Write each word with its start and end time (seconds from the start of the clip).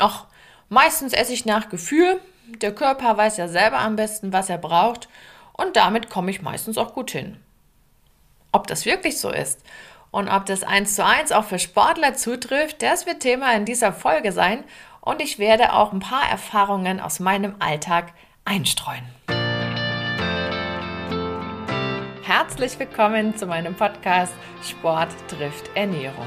ach, 0.00 0.26
meistens 0.68 1.12
esse 1.12 1.32
ich 1.32 1.44
nach 1.44 1.68
Gefühl. 1.68 2.20
Der 2.62 2.74
Körper 2.74 3.16
weiß 3.16 3.36
ja 3.36 3.48
selber 3.48 3.78
am 3.78 3.96
besten, 3.96 4.32
was 4.32 4.50
er 4.50 4.58
braucht 4.58 5.08
und 5.52 5.76
damit 5.76 6.10
komme 6.10 6.30
ich 6.30 6.42
meistens 6.42 6.78
auch 6.78 6.94
gut 6.94 7.10
hin. 7.10 7.36
Ob 8.52 8.66
das 8.66 8.84
wirklich 8.84 9.18
so 9.20 9.30
ist 9.30 9.60
und 10.10 10.28
ob 10.28 10.46
das 10.46 10.64
eins 10.64 10.96
zu 10.96 11.04
eins 11.04 11.30
auch 11.30 11.44
für 11.44 11.58
Sportler 11.58 12.14
zutrifft, 12.14 12.82
das 12.82 13.06
wird 13.06 13.20
Thema 13.20 13.54
in 13.54 13.64
dieser 13.64 13.92
Folge 13.92 14.32
sein 14.32 14.64
und 15.00 15.22
ich 15.22 15.38
werde 15.38 15.72
auch 15.72 15.92
ein 15.92 16.00
paar 16.00 16.28
Erfahrungen 16.28 16.98
aus 16.98 17.20
meinem 17.20 17.54
Alltag 17.60 18.12
einstreuen. 18.44 19.04
Herzlich 22.22 22.78
willkommen 22.78 23.36
zu 23.36 23.46
meinem 23.46 23.74
Podcast 23.74 24.32
Sport 24.62 25.10
trifft 25.28 25.70
Ernährung. 25.74 26.26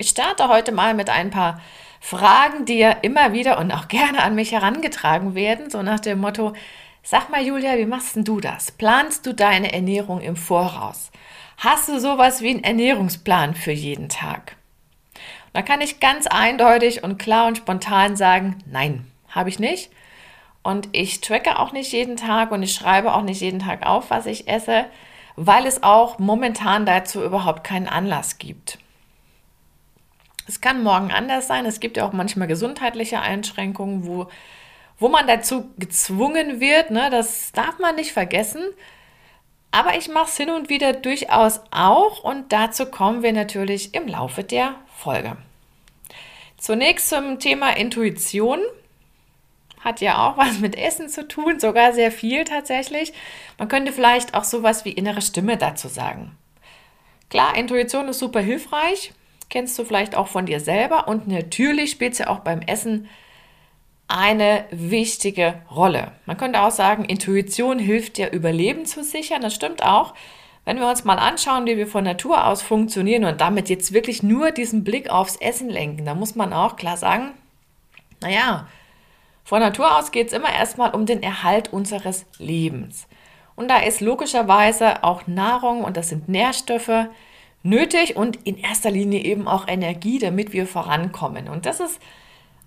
Ich 0.00 0.10
starte 0.10 0.46
heute 0.46 0.70
mal 0.70 0.94
mit 0.94 1.10
ein 1.10 1.30
paar 1.30 1.60
Fragen, 2.00 2.64
die 2.64 2.78
ja 2.78 2.92
immer 2.92 3.32
wieder 3.32 3.58
und 3.58 3.72
auch 3.72 3.88
gerne 3.88 4.22
an 4.22 4.36
mich 4.36 4.52
herangetragen 4.52 5.34
werden, 5.34 5.70
so 5.70 5.82
nach 5.82 5.98
dem 5.98 6.20
Motto, 6.20 6.52
sag 7.02 7.30
mal 7.30 7.44
Julia, 7.44 7.76
wie 7.76 7.84
machst 7.84 8.14
denn 8.14 8.22
du 8.22 8.38
das? 8.38 8.70
Planst 8.70 9.26
du 9.26 9.34
deine 9.34 9.72
Ernährung 9.72 10.20
im 10.20 10.36
Voraus? 10.36 11.10
Hast 11.56 11.88
du 11.88 11.98
sowas 11.98 12.42
wie 12.42 12.50
einen 12.50 12.62
Ernährungsplan 12.62 13.56
für 13.56 13.72
jeden 13.72 14.08
Tag? 14.08 14.54
da 15.52 15.62
kann 15.62 15.80
ich 15.80 15.98
ganz 15.98 16.28
eindeutig 16.28 17.02
und 17.02 17.18
klar 17.18 17.48
und 17.48 17.58
spontan 17.58 18.14
sagen, 18.14 18.62
nein, 18.70 19.04
habe 19.30 19.48
ich 19.48 19.58
nicht. 19.58 19.90
Und 20.62 20.88
ich 20.92 21.20
tracke 21.20 21.58
auch 21.58 21.72
nicht 21.72 21.90
jeden 21.90 22.16
Tag 22.16 22.52
und 22.52 22.62
ich 22.62 22.72
schreibe 22.72 23.12
auch 23.14 23.22
nicht 23.22 23.40
jeden 23.40 23.58
Tag 23.58 23.84
auf, 23.84 24.10
was 24.10 24.26
ich 24.26 24.46
esse, 24.46 24.84
weil 25.34 25.66
es 25.66 25.82
auch 25.82 26.20
momentan 26.20 26.86
dazu 26.86 27.24
überhaupt 27.24 27.64
keinen 27.64 27.88
Anlass 27.88 28.38
gibt. 28.38 28.78
Es 30.48 30.62
kann 30.62 30.82
morgen 30.82 31.12
anders 31.12 31.46
sein. 31.46 31.66
Es 31.66 31.78
gibt 31.78 31.98
ja 31.98 32.08
auch 32.08 32.14
manchmal 32.14 32.48
gesundheitliche 32.48 33.20
Einschränkungen, 33.20 34.06
wo, 34.06 34.28
wo 34.98 35.08
man 35.10 35.26
dazu 35.26 35.68
gezwungen 35.76 36.58
wird. 36.58 36.90
Ne? 36.90 37.10
Das 37.10 37.52
darf 37.52 37.78
man 37.78 37.96
nicht 37.96 38.12
vergessen. 38.12 38.62
Aber 39.70 39.98
ich 39.98 40.08
mache 40.08 40.24
es 40.24 40.36
hin 40.38 40.48
und 40.48 40.70
wieder 40.70 40.94
durchaus 40.94 41.60
auch 41.70 42.24
und 42.24 42.50
dazu 42.50 42.86
kommen 42.86 43.22
wir 43.22 43.34
natürlich 43.34 43.94
im 43.94 44.08
Laufe 44.08 44.42
der 44.42 44.74
Folge. 44.96 45.36
Zunächst 46.56 47.10
zum 47.10 47.38
Thema 47.38 47.76
Intuition. 47.76 48.60
Hat 49.80 50.00
ja 50.00 50.26
auch 50.26 50.38
was 50.38 50.58
mit 50.58 50.76
Essen 50.76 51.08
zu 51.08 51.28
tun, 51.28 51.60
sogar 51.60 51.92
sehr 51.92 52.10
viel 52.10 52.44
tatsächlich. 52.44 53.12
Man 53.58 53.68
könnte 53.68 53.92
vielleicht 53.92 54.34
auch 54.34 54.44
sowas 54.44 54.86
wie 54.86 54.90
innere 54.90 55.20
Stimme 55.20 55.58
dazu 55.58 55.88
sagen. 55.88 56.36
Klar, 57.28 57.54
Intuition 57.56 58.08
ist 58.08 58.18
super 58.18 58.40
hilfreich 58.40 59.12
kennst 59.48 59.78
du 59.78 59.84
vielleicht 59.84 60.14
auch 60.14 60.28
von 60.28 60.46
dir 60.46 60.60
selber 60.60 61.08
und 61.08 61.28
natürlich 61.28 61.90
spielt 61.90 62.14
sie 62.14 62.26
auch 62.26 62.40
beim 62.40 62.60
Essen 62.60 63.08
eine 64.08 64.64
wichtige 64.70 65.62
Rolle. 65.70 66.12
Man 66.24 66.38
könnte 66.38 66.62
auch 66.62 66.70
sagen, 66.70 67.04
Intuition 67.04 67.78
hilft 67.78 68.16
dir, 68.16 68.32
Überleben 68.32 68.86
zu 68.86 69.04
sichern. 69.04 69.42
Das 69.42 69.54
stimmt 69.54 69.82
auch. 69.82 70.14
Wenn 70.64 70.80
wir 70.80 70.88
uns 70.88 71.04
mal 71.04 71.18
anschauen, 71.18 71.66
wie 71.66 71.76
wir 71.76 71.86
von 71.86 72.04
Natur 72.04 72.46
aus 72.46 72.62
funktionieren 72.62 73.24
und 73.24 73.40
damit 73.40 73.68
jetzt 73.68 73.92
wirklich 73.92 74.22
nur 74.22 74.50
diesen 74.50 74.84
Blick 74.84 75.10
aufs 75.10 75.36
Essen 75.36 75.68
lenken, 75.68 76.04
da 76.04 76.14
muss 76.14 76.34
man 76.34 76.52
auch 76.52 76.76
klar 76.76 76.96
sagen, 76.96 77.32
naja, 78.20 78.66
von 79.44 79.60
Natur 79.60 79.96
aus 79.96 80.10
geht 80.10 80.26
es 80.26 80.32
immer 80.34 80.52
erstmal 80.52 80.94
um 80.94 81.06
den 81.06 81.22
Erhalt 81.22 81.72
unseres 81.72 82.26
Lebens. 82.38 83.06
Und 83.56 83.68
da 83.68 83.78
ist 83.78 84.00
logischerweise 84.00 85.04
auch 85.04 85.26
Nahrung 85.26 85.84
und 85.84 85.96
das 85.96 86.10
sind 86.10 86.28
Nährstoffe, 86.28 87.08
nötig 87.62 88.16
und 88.16 88.36
in 88.46 88.56
erster 88.56 88.90
Linie 88.90 89.22
eben 89.24 89.48
auch 89.48 89.68
Energie, 89.68 90.18
damit 90.18 90.52
wir 90.52 90.66
vorankommen. 90.66 91.48
Und 91.48 91.66
das 91.66 91.80
ist 91.80 92.00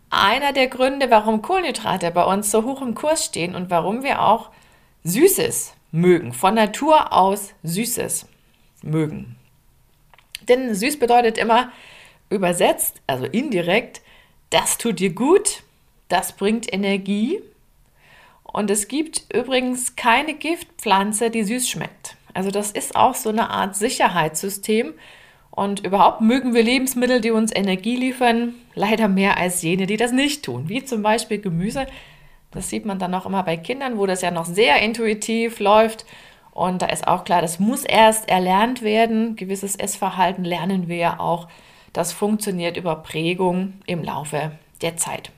einer 0.10 0.54
der 0.54 0.68
Gründe, 0.68 1.10
warum 1.10 1.42
Kohlenhydrate 1.42 2.12
bei 2.12 2.24
uns 2.24 2.52
so 2.52 2.64
hoch 2.64 2.82
im 2.82 2.96
Kurs 2.96 3.26
stehen 3.26 3.56
und 3.56 3.70
warum 3.70 4.04
wir 4.04 4.22
auch 4.22 4.50
Süßes 5.04 5.74
mögen, 5.92 6.34
von 6.34 6.54
Natur 6.54 7.14
aus 7.14 7.54
Süßes 7.64 8.28
mögen. 8.84 9.36
Denn 10.48 10.74
süß 10.74 11.00
bedeutet 11.00 11.38
immer 11.38 11.72
übersetzt, 12.30 13.02
also 13.08 13.26
indirekt, 13.26 14.02
das 14.50 14.78
tut 14.78 15.00
dir 15.00 15.14
gut, 15.14 15.64
das 16.10 16.34
bringt 16.34 16.72
Energie. 16.72 17.42
Und 18.44 18.70
es 18.70 18.88
gibt 18.88 19.34
übrigens 19.34 19.96
keine 19.96 20.34
Giftpflanze, 20.34 21.30
die 21.30 21.44
süß 21.44 21.70
schmeckt. 21.70 22.18
Also 22.34 22.52
das 22.52 22.72
ist 22.72 22.96
auch 22.96 23.16
so 23.16 23.30
eine 23.30 23.50
Art 23.50 23.76
Sicherheitssystem. 23.76 24.94
Und 25.52 25.86
überhaupt 25.86 26.22
mögen 26.22 26.54
wir 26.54 26.64
Lebensmittel, 26.64 27.20
die 27.20 27.32
uns 27.32 27.54
Energie 27.54 27.98
liefern, 27.98 28.56
leider 28.74 29.10
mehr 29.10 29.38
als 29.38 29.62
jene, 29.62 29.86
die 29.86 29.98
das 29.98 30.14
nicht 30.14 30.46
tun. 30.46 30.70
Wie 30.70 30.84
zum 30.84 31.02
Beispiel 31.02 31.40
Gemüse. 31.40 31.88
Das 32.52 32.70
sieht 32.70 32.86
man 32.86 33.00
dann 33.00 33.14
auch 33.14 33.26
immer 33.26 33.44
bei 33.44 33.58
Kindern, 33.58 33.98
wo 33.98 34.06
das 34.06 34.22
ja 34.22 34.32
noch 34.32 34.46
sehr 34.46 34.82
intuitiv 34.82 35.60
läuft. 35.60 36.06
Und 36.52 36.82
da 36.82 36.88
ist 36.88 37.08
auch 37.08 37.24
klar, 37.24 37.42
das 37.42 37.60
muss 37.60 37.84
erst 37.84 38.30
erlernt 38.30 38.82
werden. 38.82 39.36
Gewisses 39.36 39.76
Essverhalten 39.76 40.44
lernen 40.44 40.88
wir 40.88 40.98
ja 40.98 41.20
auch. 41.20 41.48
Das 41.94 42.14
funktioniert 42.14 42.78
über 42.78 42.96
Prägung 42.98 43.74
im 43.86 44.04
Laufe 44.04 44.52
der 44.82 44.98
Zeit. 44.98 45.32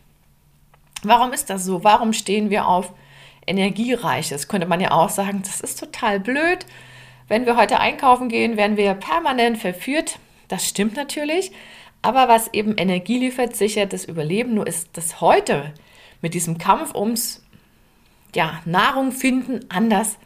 Warum 1.03 1.33
ist 1.33 1.49
das 1.49 1.65
so? 1.65 1.83
Warum 1.83 2.13
stehen 2.13 2.49
wir 2.49 2.67
auf 2.67 2.93
Energiereiches? 3.45 4.47
Könnte 4.47 4.67
man 4.67 4.81
ja 4.81 4.91
auch 4.91 5.09
sagen, 5.09 5.41
das 5.43 5.61
ist 5.61 5.79
total 5.79 6.19
blöd. 6.19 6.65
Wenn 7.27 7.45
wir 7.45 7.55
heute 7.55 7.79
einkaufen 7.79 8.29
gehen, 8.29 8.57
werden 8.57 8.77
wir 8.77 8.93
permanent 8.93 9.57
verführt. 9.57 10.19
Das 10.47 10.67
stimmt 10.67 10.95
natürlich. 10.95 11.51
Aber 12.01 12.27
was 12.27 12.53
eben 12.53 12.77
Energie 12.77 13.17
liefert, 13.17 13.55
sichert 13.55 13.93
das 13.93 14.05
Überleben. 14.05 14.53
Nur 14.55 14.67
ist 14.67 14.89
das 14.93 15.21
heute 15.21 15.73
mit 16.21 16.33
diesem 16.33 16.57
Kampf 16.57 16.93
ums 16.93 17.43
ja, 18.35 18.61
Nahrung 18.65 19.11
finden 19.11 19.61
anders, 19.69 20.17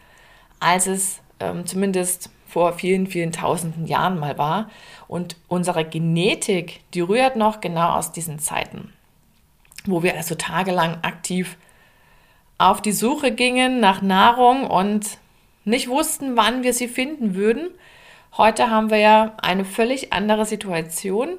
als 0.59 0.87
es 0.87 1.21
ähm, 1.39 1.65
zumindest 1.65 2.29
vor 2.47 2.73
vielen, 2.73 3.07
vielen 3.07 3.31
tausenden 3.31 3.85
Jahren 3.85 4.19
mal 4.19 4.37
war. 4.37 4.69
Und 5.07 5.35
unsere 5.47 5.85
Genetik, 5.85 6.81
die 6.93 7.01
rührt 7.01 7.35
noch 7.35 7.61
genau 7.61 7.91
aus 7.91 8.11
diesen 8.11 8.39
Zeiten, 8.39 8.93
wo 9.85 10.01
wir 10.01 10.15
also 10.15 10.35
tagelang 10.35 11.03
aktiv 11.03 11.57
auf 12.57 12.81
die 12.81 12.91
Suche 12.91 13.31
gingen 13.31 13.79
nach 13.79 14.01
Nahrung 14.01 14.65
und 14.67 15.17
nicht 15.65 15.89
wussten, 15.89 16.37
wann 16.37 16.63
wir 16.63 16.73
sie 16.73 16.87
finden 16.87 17.35
würden. 17.35 17.69
Heute 18.35 18.69
haben 18.69 18.89
wir 18.89 18.97
ja 18.97 19.35
eine 19.41 19.65
völlig 19.65 20.13
andere 20.13 20.45
Situation 20.45 21.37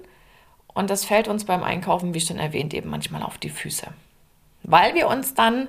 und 0.74 0.90
das 0.90 1.04
fällt 1.04 1.28
uns 1.28 1.44
beim 1.44 1.62
Einkaufen, 1.62 2.14
wie 2.14 2.20
schon 2.20 2.38
erwähnt, 2.38 2.74
eben 2.74 2.90
manchmal 2.90 3.22
auf 3.22 3.38
die 3.38 3.50
Füße. 3.50 3.88
Weil 4.62 4.94
wir 4.94 5.08
uns 5.08 5.34
dann 5.34 5.68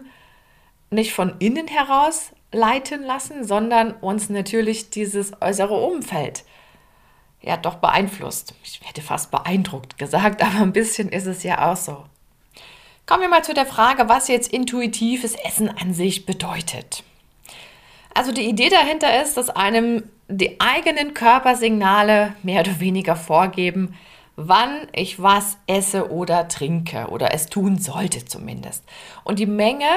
nicht 0.91 1.13
von 1.13 1.35
innen 1.39 1.67
heraus 1.67 2.31
leiten 2.51 3.03
lassen, 3.03 3.43
sondern 3.43 3.91
uns 3.93 4.29
natürlich 4.29 4.89
dieses 4.89 5.39
äußere 5.41 5.73
Umfeld 5.73 6.43
ja 7.41 7.57
doch 7.57 7.75
beeinflusst. 7.75 8.53
Ich 8.63 8.81
hätte 8.83 9.01
fast 9.01 9.31
beeindruckt 9.31 9.97
gesagt, 9.97 10.41
aber 10.43 10.61
ein 10.61 10.73
bisschen 10.73 11.09
ist 11.09 11.27
es 11.27 11.43
ja 11.43 11.71
auch 11.71 11.77
so. 11.77 12.05
Kommen 13.09 13.23
wir 13.23 13.29
mal 13.29 13.43
zu 13.43 13.55
der 13.55 13.65
Frage, 13.65 14.07
was 14.07 14.27
jetzt 14.27 14.53
intuitives 14.53 15.33
Essen 15.33 15.67
an 15.67 15.95
sich 15.95 16.27
bedeutet. 16.27 17.03
Also 18.13 18.31
die 18.31 18.47
Idee 18.47 18.69
dahinter 18.69 19.23
ist, 19.23 19.35
dass 19.35 19.49
einem 19.49 20.03
die 20.27 20.61
eigenen 20.61 21.15
Körpersignale 21.15 22.35
mehr 22.43 22.59
oder 22.61 22.79
weniger 22.79 23.15
vorgeben, 23.15 23.95
wann 24.35 24.87
ich 24.93 25.19
was 25.19 25.57
esse 25.65 26.11
oder 26.11 26.49
trinke 26.49 27.07
oder 27.07 27.33
es 27.33 27.47
tun 27.47 27.79
sollte 27.79 28.25
zumindest. 28.25 28.83
Und 29.23 29.39
die 29.39 29.47
Menge, 29.47 29.89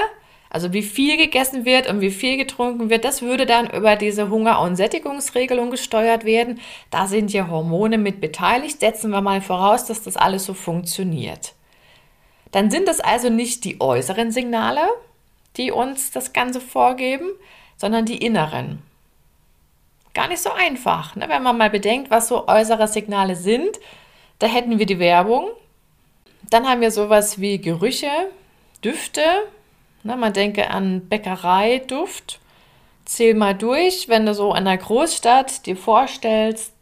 also 0.49 0.73
wie 0.73 0.81
viel 0.81 1.19
gegessen 1.19 1.67
wird 1.67 1.91
und 1.91 2.01
wie 2.01 2.13
viel 2.13 2.39
getrunken 2.39 2.89
wird, 2.89 3.05
das 3.05 3.21
würde 3.21 3.45
dann 3.45 3.69
über 3.69 3.97
diese 3.97 4.31
Hunger- 4.31 4.63
und 4.63 4.77
Sättigungsregelung 4.77 5.71
gesteuert 5.71 6.25
werden. 6.25 6.61
Da 6.89 7.07
sind 7.07 7.31
ja 7.31 7.49
Hormone 7.49 7.99
mit 7.99 8.23
beteiligt. 8.23 8.81
Setzen 8.81 9.11
wir 9.11 9.21
mal 9.21 9.43
voraus, 9.43 9.85
dass 9.85 10.03
das 10.03 10.17
alles 10.17 10.47
so 10.47 10.55
funktioniert. 10.55 11.53
Dann 12.53 12.71
sind 12.71 12.89
es 12.89 13.01
also 13.01 13.29
nicht 13.31 13.65
die 13.65 13.81
äußeren 13.81 14.31
Signale, 14.31 14.89
die 15.57 15.73
uns 15.73 16.11
das 16.11 16.33
Ganze 16.33 16.61
vorgeben, 16.61 17.31
sondern 17.77 18.05
die 18.05 18.19
inneren. 18.19 18.83
Gar 20.15 20.29
nicht 20.29 20.43
so 20.43 20.53
einfach, 20.53 21.17
ne? 21.17 21.29
wenn 21.29 21.43
man 21.43 21.57
mal 21.57 21.71
bedenkt, 21.71 22.11
was 22.11 22.29
so 22.29 22.47
äußere 22.47 22.87
Signale 22.87 23.35
sind. 23.35 23.81
Da 24.39 24.47
hätten 24.47 24.79
wir 24.79 24.87
die 24.87 24.99
Werbung, 24.99 25.49
Dann 26.51 26.69
haben 26.69 26.81
wir 26.81 26.91
sowas 26.91 27.41
wie 27.41 27.59
Gerüche, 27.59 28.11
Düfte. 28.85 29.23
Na, 30.03 30.17
man 30.17 30.33
denke 30.33 30.71
an 30.71 31.09
Bäckereiduft. 31.09 32.41
Zähl 33.05 33.35
mal 33.35 33.55
durch, 33.55 34.09
wenn 34.09 34.27
du 34.27 34.35
so 34.35 34.51
in 34.51 34.67
einer 34.67 34.77
Großstadt 34.77 35.67
dir 35.67 35.77
vorstellst, 35.77 36.75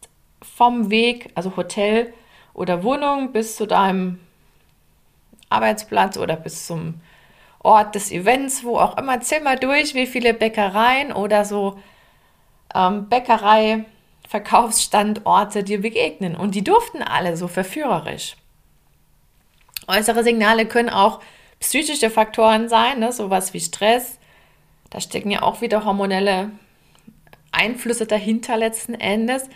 vom 0.42 0.90
Weg, 0.90 1.30
also 1.34 1.56
Hotel 1.56 2.12
oder 2.54 2.82
Wohnung 2.82 3.32
bis 3.32 3.56
zu 3.56 3.66
deinem 3.66 4.18
Arbeitsplatz 5.50 6.16
oder 6.16 6.36
bis 6.36 6.66
zum 6.66 7.02
Ort 7.58 7.94
des 7.94 8.10
Events, 8.10 8.64
wo 8.64 8.78
auch 8.78 8.96
immer, 8.96 9.20
zähl 9.20 9.42
mal 9.42 9.58
durch, 9.58 9.94
wie 9.94 10.06
viele 10.06 10.32
Bäckereien 10.32 11.12
oder 11.12 11.44
so 11.44 11.78
ähm, 12.74 13.10
Bäckerei-Verkaufsstandorte 13.10 15.62
dir 15.62 15.82
begegnen. 15.82 16.34
Und 16.36 16.54
die 16.54 16.64
durften 16.64 17.02
alle 17.02 17.36
so 17.36 17.48
verführerisch. 17.48 18.36
Äußere 19.86 20.24
Signale 20.24 20.64
können 20.66 20.88
auch 20.88 21.20
psychische 21.58 22.08
Faktoren 22.08 22.70
sein, 22.70 23.00
ne? 23.00 23.12
sowas 23.12 23.52
wie 23.52 23.60
Stress. 23.60 24.18
Da 24.88 25.00
stecken 25.00 25.30
ja 25.30 25.42
auch 25.42 25.60
wieder 25.60 25.84
hormonelle 25.84 26.50
Einflüsse 27.52 28.06
dahinter 28.06 28.56
letzten 28.56 28.94
Endes. 28.94 29.50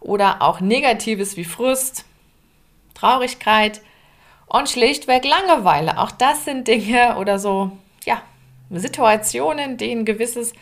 Oder 0.00 0.42
auch 0.42 0.58
Negatives 0.60 1.36
wie 1.36 1.44
Frust, 1.44 2.04
Traurigkeit 2.94 3.80
und 4.46 4.68
schlichtweg 4.68 5.24
Langeweile. 5.24 5.98
Auch 5.98 6.10
das 6.10 6.44
sind 6.44 6.68
Dinge 6.68 7.16
oder 7.18 7.38
so, 7.38 7.72
ja, 8.04 8.22
Situationen, 8.70 9.76
die 9.76 9.90
ein 9.90 10.04
gewisses 10.04 10.52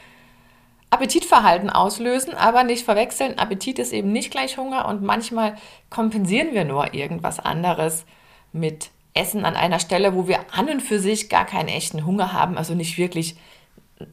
Appetitverhalten 0.91 1.71
auslösen, 1.71 2.35
aber 2.35 2.65
nicht 2.65 2.85
verwechseln. 2.85 3.39
Appetit 3.39 3.79
ist 3.79 3.93
eben 3.93 4.13
nicht 4.13 4.31
gleich 4.31 4.59
Hunger 4.59 4.87
und 4.87 5.03
manchmal 5.03 5.57
kompensieren 5.89 6.53
wir 6.53 6.65
nur 6.65 6.93
irgendwas 6.93 7.41
anderes 7.41 8.05
mit 8.53 8.91
Essen 9.15 9.45
an 9.45 9.57
einer 9.57 9.79
Stelle, 9.79 10.15
wo 10.15 10.29
wir 10.29 10.41
an 10.53 10.69
und 10.69 10.81
für 10.81 10.99
sich 10.99 11.29
gar 11.29 11.47
keinen 11.47 11.69
echten 11.69 12.05
Hunger 12.07 12.33
haben, 12.33 12.59
also 12.59 12.75
nicht 12.75 12.99
wirklich 12.99 13.37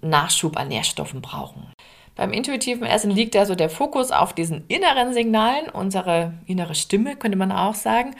Nachschub 0.02 0.58
an 0.58 0.70
Nährstoffen 0.70 1.22
brauchen. 1.22 1.72
Beim 2.16 2.34
intuitiven 2.34 2.86
Essen 2.86 3.12
liegt 3.12 3.36
also 3.36 3.56
der 3.56 3.70
Fokus 3.70 4.12
auf 4.12 4.34
diesen 4.34 4.66
inneren 4.68 5.14
Signalen, 5.14 5.70
unsere 5.70 6.34
innere 6.46 6.76
Stimme, 6.76 7.16
könnte 7.16 7.38
man 7.38 7.52
auch 7.52 7.76
sagen. 7.76 8.16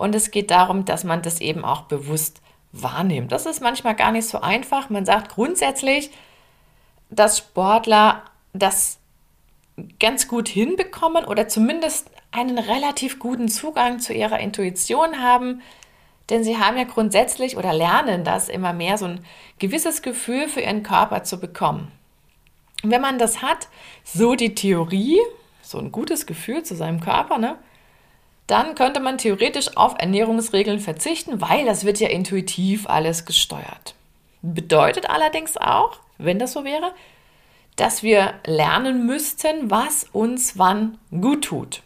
Und 0.00 0.14
es 0.14 0.30
geht 0.30 0.50
darum, 0.50 0.86
dass 0.86 1.04
man 1.04 1.20
das 1.20 1.42
eben 1.42 1.62
auch 1.62 1.82
bewusst 1.82 2.40
wahrnimmt. 2.72 3.32
Das 3.32 3.44
ist 3.44 3.60
manchmal 3.60 3.94
gar 3.94 4.12
nicht 4.12 4.26
so 4.26 4.40
einfach. 4.40 4.88
Man 4.88 5.04
sagt 5.04 5.34
grundsätzlich, 5.34 6.10
dass 7.10 7.36
Sportler 7.36 8.22
das 8.54 8.98
ganz 9.98 10.26
gut 10.26 10.48
hinbekommen 10.48 11.26
oder 11.26 11.48
zumindest 11.48 12.10
einen 12.30 12.56
relativ 12.56 13.18
guten 13.18 13.48
Zugang 13.48 14.00
zu 14.00 14.14
ihrer 14.14 14.38
Intuition 14.38 15.20
haben, 15.20 15.60
denn 16.30 16.44
sie 16.44 16.56
haben 16.56 16.78
ja 16.78 16.84
grundsätzlich 16.84 17.58
oder 17.58 17.74
lernen 17.74 18.24
das 18.24 18.48
immer 18.48 18.72
mehr, 18.72 18.96
so 18.96 19.04
ein 19.04 19.20
gewisses 19.58 20.00
Gefühl 20.00 20.48
für 20.48 20.62
ihren 20.62 20.82
Körper 20.82 21.24
zu 21.24 21.38
bekommen. 21.38 21.92
Und 22.82 22.90
wenn 22.90 23.02
man 23.02 23.18
das 23.18 23.42
hat, 23.42 23.68
so 24.04 24.34
die 24.34 24.54
Theorie, 24.54 25.18
so 25.60 25.76
ein 25.76 25.92
gutes 25.92 26.24
Gefühl 26.24 26.62
zu 26.62 26.74
seinem 26.74 27.00
Körper, 27.00 27.36
ne, 27.36 27.58
dann 28.50 28.74
könnte 28.74 29.00
man 29.00 29.18
theoretisch 29.18 29.76
auf 29.76 29.94
Ernährungsregeln 29.98 30.80
verzichten, 30.80 31.40
weil 31.40 31.64
das 31.64 31.84
wird 31.84 32.00
ja 32.00 32.08
intuitiv 32.08 32.88
alles 32.88 33.24
gesteuert. 33.24 33.94
Bedeutet 34.42 35.08
allerdings 35.08 35.56
auch, 35.56 35.98
wenn 36.18 36.38
das 36.38 36.52
so 36.52 36.64
wäre, 36.64 36.92
dass 37.76 38.02
wir 38.02 38.34
lernen 38.44 39.06
müssten, 39.06 39.70
was 39.70 40.04
uns 40.12 40.58
wann 40.58 40.98
gut 41.10 41.44
tut. 41.44 41.82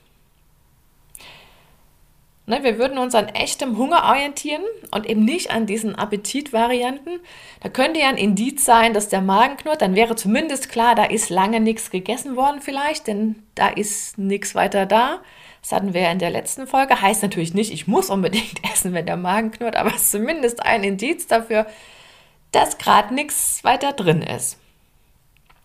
Ne, 2.46 2.62
wir 2.62 2.78
würden 2.78 2.98
uns 2.98 3.14
an 3.14 3.28
echtem 3.28 3.78
Hunger 3.78 4.04
orientieren 4.04 4.62
und 4.90 5.06
eben 5.06 5.24
nicht 5.24 5.50
an 5.50 5.64
diesen 5.64 5.94
Appetitvarianten. 5.94 7.20
Da 7.62 7.70
könnte 7.70 8.00
ja 8.00 8.08
ein 8.08 8.18
Indiz 8.18 8.66
sein, 8.66 8.92
dass 8.92 9.08
der 9.08 9.22
Magen 9.22 9.56
knurrt. 9.56 9.80
Dann 9.80 9.94
wäre 9.94 10.14
zumindest 10.14 10.68
klar, 10.68 10.94
da 10.94 11.04
ist 11.04 11.30
lange 11.30 11.60
nichts 11.60 11.90
gegessen 11.90 12.36
worden 12.36 12.60
vielleicht, 12.60 13.06
denn 13.06 13.36
da 13.54 13.68
ist 13.68 14.18
nichts 14.18 14.54
weiter 14.54 14.84
da. 14.84 15.20
Das 15.62 15.72
hatten 15.72 15.94
wir 15.94 16.10
in 16.10 16.18
der 16.18 16.28
letzten 16.28 16.66
Folge. 16.66 17.00
Heißt 17.00 17.22
natürlich 17.22 17.54
nicht, 17.54 17.72
ich 17.72 17.86
muss 17.86 18.10
unbedingt 18.10 18.62
essen, 18.70 18.92
wenn 18.92 19.06
der 19.06 19.16
Magen 19.16 19.50
knurrt, 19.50 19.76
aber 19.76 19.94
es 19.94 20.02
ist 20.02 20.10
zumindest 20.10 20.62
ein 20.62 20.84
Indiz 20.84 21.26
dafür, 21.26 21.66
dass 22.52 22.76
gerade 22.76 23.14
nichts 23.14 23.64
weiter 23.64 23.94
drin 23.94 24.20
ist. 24.20 24.58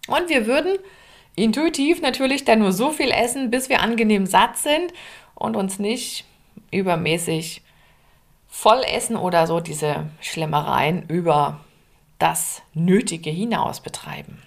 Und 0.07 0.29
wir 0.29 0.47
würden 0.47 0.77
intuitiv 1.35 2.01
natürlich 2.01 2.45
dann 2.45 2.59
nur 2.59 2.71
so 2.71 2.91
viel 2.91 3.11
essen, 3.11 3.51
bis 3.51 3.67
wir 3.67 3.81
angenehm 3.81 4.25
satt 4.25 4.57
sind 4.57 4.93
und 5.35 5.57
uns 5.57 5.77
nicht 5.77 6.25
übermäßig 6.71 7.61
voll 8.47 8.81
essen 8.83 9.15
oder 9.15 9.47
so 9.47 9.59
diese 9.59 10.07
Schlemmereien 10.21 11.07
über 11.07 11.59
das 12.17 12.61
Nötige 12.73 13.29
hinaus 13.29 13.79
betreiben. 13.79 14.41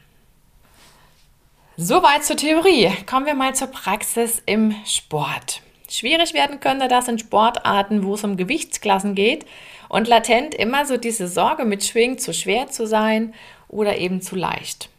Soweit 1.77 2.25
zur 2.25 2.37
Theorie. 2.37 2.91
Kommen 3.07 3.27
wir 3.27 3.35
mal 3.35 3.55
zur 3.55 3.69
Praxis 3.69 4.43
im 4.45 4.75
Sport. 4.85 5.63
Schwierig 5.89 6.35
werden 6.35 6.61
könnte 6.61 6.89
das 6.89 7.09
in 7.09 7.19
Sportarten, 7.19 8.05
wo 8.05 8.15
es 8.15 8.25
um 8.25 8.37
Gewichtsklassen 8.37 9.15
geht 9.15 9.47
und 9.89 10.09
latent 10.09 10.55
immer 10.55 10.87
so 10.87 10.97
diese 10.97 11.29
Sorge 11.29 11.65
mitschwingt, 11.65 12.21
zu 12.21 12.33
schwer 12.33 12.69
zu 12.69 12.87
sein 12.87 13.35
oder 13.69 13.99
eben 13.99 14.21
zu 14.21 14.37
leicht. 14.37 14.91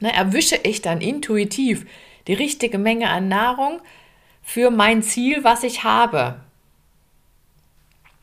Na, 0.00 0.10
erwische 0.10 0.56
ich 0.56 0.82
dann 0.82 1.00
intuitiv 1.00 1.86
die 2.26 2.34
richtige 2.34 2.78
Menge 2.78 3.08
an 3.10 3.28
Nahrung, 3.28 3.80
für 4.48 4.70
mein 4.70 5.02
Ziel, 5.02 5.44
was 5.44 5.62
ich 5.62 5.84
habe. 5.84 6.40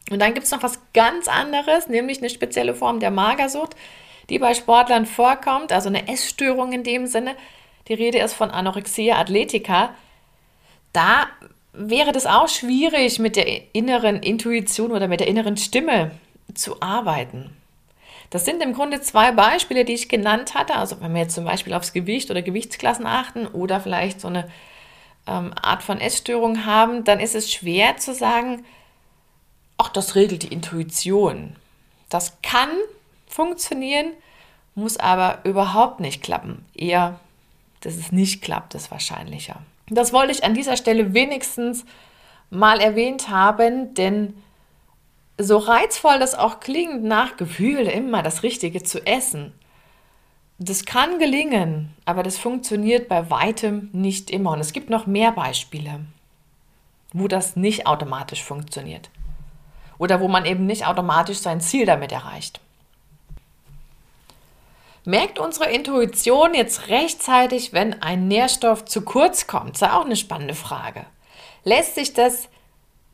Und 0.10 0.18
dann 0.18 0.34
gibt 0.34 0.48
es 0.48 0.52
noch 0.52 0.64
was 0.64 0.80
ganz 0.92 1.28
anderes, 1.28 1.88
nämlich 1.88 2.18
eine 2.18 2.32
spezielle 2.32 2.74
Form 2.74 3.00
der 3.00 3.12
Magersucht, 3.12 3.76
die 4.30 4.40
bei 4.40 4.56
Sportlern 4.56 5.06
vorkommt, 5.06 5.72
also 5.72 5.88
eine 5.88 6.08
Essstörung 6.08 6.72
in 6.72 6.84
dem 6.84 7.06
Sinne. 7.06 7.36
Die 7.88 7.94
Rede 7.94 8.18
ist 8.18 8.34
von 8.34 8.50
Anorexia 8.50 9.20
athletica. 9.20 9.94
Da 10.94 11.28
wäre 11.74 12.12
das 12.12 12.26
auch 12.26 12.48
schwierig, 12.48 13.20
mit 13.20 13.36
der 13.36 13.76
inneren 13.76 14.24
Intuition 14.24 14.94
oder 14.94 15.08
mit 15.08 15.20
der 15.20 15.28
inneren 15.28 15.58
Stimme 15.58 16.10
zu 16.56 16.82
arbeiten. 16.82 17.56
Das 18.32 18.46
sind 18.46 18.64
im 18.64 18.74
Grunde 18.74 19.00
zwei 19.02 19.32
Beispiele, 19.32 19.86
die 19.86 19.94
ich 19.94 20.10
genannt 20.10 20.56
hatte. 20.56 20.74
Also 20.74 21.00
wenn 21.02 21.14
wir 21.14 21.22
jetzt 21.22 21.36
zum 21.36 21.46
Beispiel 21.46 21.76
aufs 21.76 21.94
Gewicht 21.94 22.32
oder 22.32 22.42
Gewichtsklassen 22.42 23.06
achten 23.06 23.46
oder 23.46 23.80
vielleicht 23.80 24.22
so 24.22 24.28
eine 24.28 24.50
ähm, 25.28 25.54
Art 25.62 25.84
von 25.84 26.00
Essstörung 26.00 26.66
haben, 26.66 27.04
dann 27.04 27.20
ist 27.20 27.36
es 27.36 27.52
schwer 27.52 27.98
zu 27.98 28.14
sagen, 28.14 28.66
ach, 29.78 29.90
das 29.90 30.16
regelt 30.16 30.44
die 30.44 30.54
Intuition. 30.54 31.56
Das 32.10 32.38
kann 32.42 32.70
funktionieren, 33.28 34.12
muss 34.76 34.98
aber 34.98 35.40
überhaupt 35.44 36.00
nicht 36.00 36.22
klappen. 36.24 36.66
Eher, 36.74 37.20
dass 37.82 37.96
es 37.96 38.12
nicht 38.12 38.42
klappt, 38.42 38.76
ist 38.76 38.92
wahrscheinlicher. 38.92 39.62
Das 39.88 40.14
wollte 40.14 40.32
ich 40.32 40.44
an 40.44 40.54
dieser 40.54 40.78
Stelle 40.78 41.14
wenigstens 41.14 41.86
mal 42.50 42.80
erwähnt 42.80 43.30
haben, 43.30 43.94
denn 43.94 44.34
so 45.38 45.58
reizvoll 45.58 46.20
das 46.20 46.36
auch 46.36 46.60
klingt, 46.60 47.04
nach 47.04 47.38
Gefühl 47.38 47.88
immer 47.88 48.24
das 48.24 48.44
Richtige 48.44 48.84
zu 48.84 49.06
essen, 49.06 49.54
das 50.58 50.86
kann 50.86 51.20
gelingen, 51.20 51.94
aber 52.06 52.24
das 52.24 52.38
funktioniert 52.38 53.10
bei 53.10 53.30
weitem 53.30 53.90
nicht 53.92 54.30
immer. 54.30 54.52
Und 54.52 54.60
es 54.60 54.72
gibt 54.72 54.90
noch 54.90 55.06
mehr 55.06 55.32
Beispiele, 55.32 56.02
wo 57.14 57.28
das 57.28 57.56
nicht 57.56 57.88
automatisch 57.88 58.44
funktioniert. 58.44 59.10
Oder 59.98 60.22
wo 60.22 60.28
man 60.28 60.46
eben 60.46 60.66
nicht 60.66 60.88
automatisch 60.88 61.40
sein 61.40 61.62
Ziel 61.62 61.86
damit 61.86 62.12
erreicht. 62.12 62.62
Merkt 65.06 65.40
unsere 65.40 65.70
Intuition 65.72 66.54
jetzt 66.54 66.88
rechtzeitig, 66.88 67.74
wenn 67.74 68.02
ein 68.02 68.28
Nährstoff 68.28 68.86
zu 68.86 69.02
kurz 69.02 69.48
kommt? 69.48 69.76
Das 69.76 69.84
ist 69.84 69.94
auch 69.94 70.06
eine 70.06 70.16
spannende 70.16 70.56
Frage. 70.56 71.06
Lässt 71.64 71.96
sich 71.96 72.14
das 72.14 72.50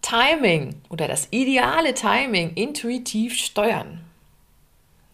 Timing 0.02 0.82
oder 0.90 1.08
das 1.08 1.28
ideale 1.32 1.94
Timing 1.94 2.54
intuitiv 2.54 3.38
steuern? 3.38 4.02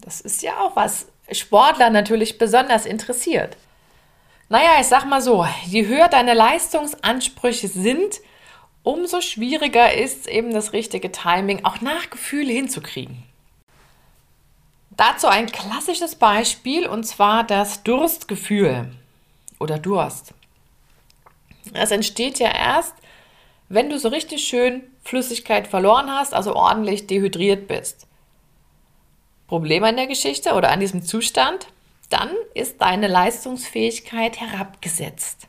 Das 0.01 0.21
ist 0.21 0.43
ja 0.43 0.59
auch 0.61 0.75
was 0.75 1.07
Sportler 1.31 1.89
natürlich 1.89 2.37
besonders 2.37 2.85
interessiert. 2.85 3.57
Naja, 4.49 4.79
ich 4.79 4.87
sag 4.87 5.05
mal 5.05 5.21
so, 5.21 5.45
je 5.65 5.87
höher 5.87 6.07
deine 6.07 6.33
Leistungsansprüche 6.33 7.67
sind, 7.67 8.21
umso 8.83 9.19
schwieriger 9.19 9.93
ist 9.93 10.27
eben 10.27 10.53
das 10.53 10.71
richtige 10.71 11.11
Timing 11.11 11.65
auch 11.65 11.81
nach 11.81 12.09
Gefühl 12.09 12.47
hinzukriegen. 12.47 13.23
Dazu 14.91 15.27
ein 15.27 15.51
klassisches 15.51 16.15
Beispiel 16.15 16.87
und 16.87 17.03
zwar 17.03 17.43
das 17.43 17.83
Durstgefühl 17.83 18.89
oder 19.59 19.77
Durst. 19.77 20.33
Es 21.73 21.91
entsteht 21.91 22.39
ja 22.39 22.49
erst, 22.49 22.95
wenn 23.69 23.89
du 23.89 23.99
so 23.99 24.07
richtig 24.07 24.47
schön 24.47 24.83
Flüssigkeit 25.03 25.67
verloren 25.67 26.09
hast, 26.09 26.33
also 26.33 26.55
ordentlich 26.55 27.05
dehydriert 27.05 27.67
bist. 27.67 28.06
Problem 29.47 29.83
an 29.83 29.95
der 29.95 30.07
Geschichte 30.07 30.53
oder 30.53 30.71
an 30.71 30.79
diesem 30.79 31.03
Zustand, 31.03 31.67
dann 32.09 32.29
ist 32.53 32.81
deine 32.81 33.07
Leistungsfähigkeit 33.07 34.39
herabgesetzt. 34.39 35.47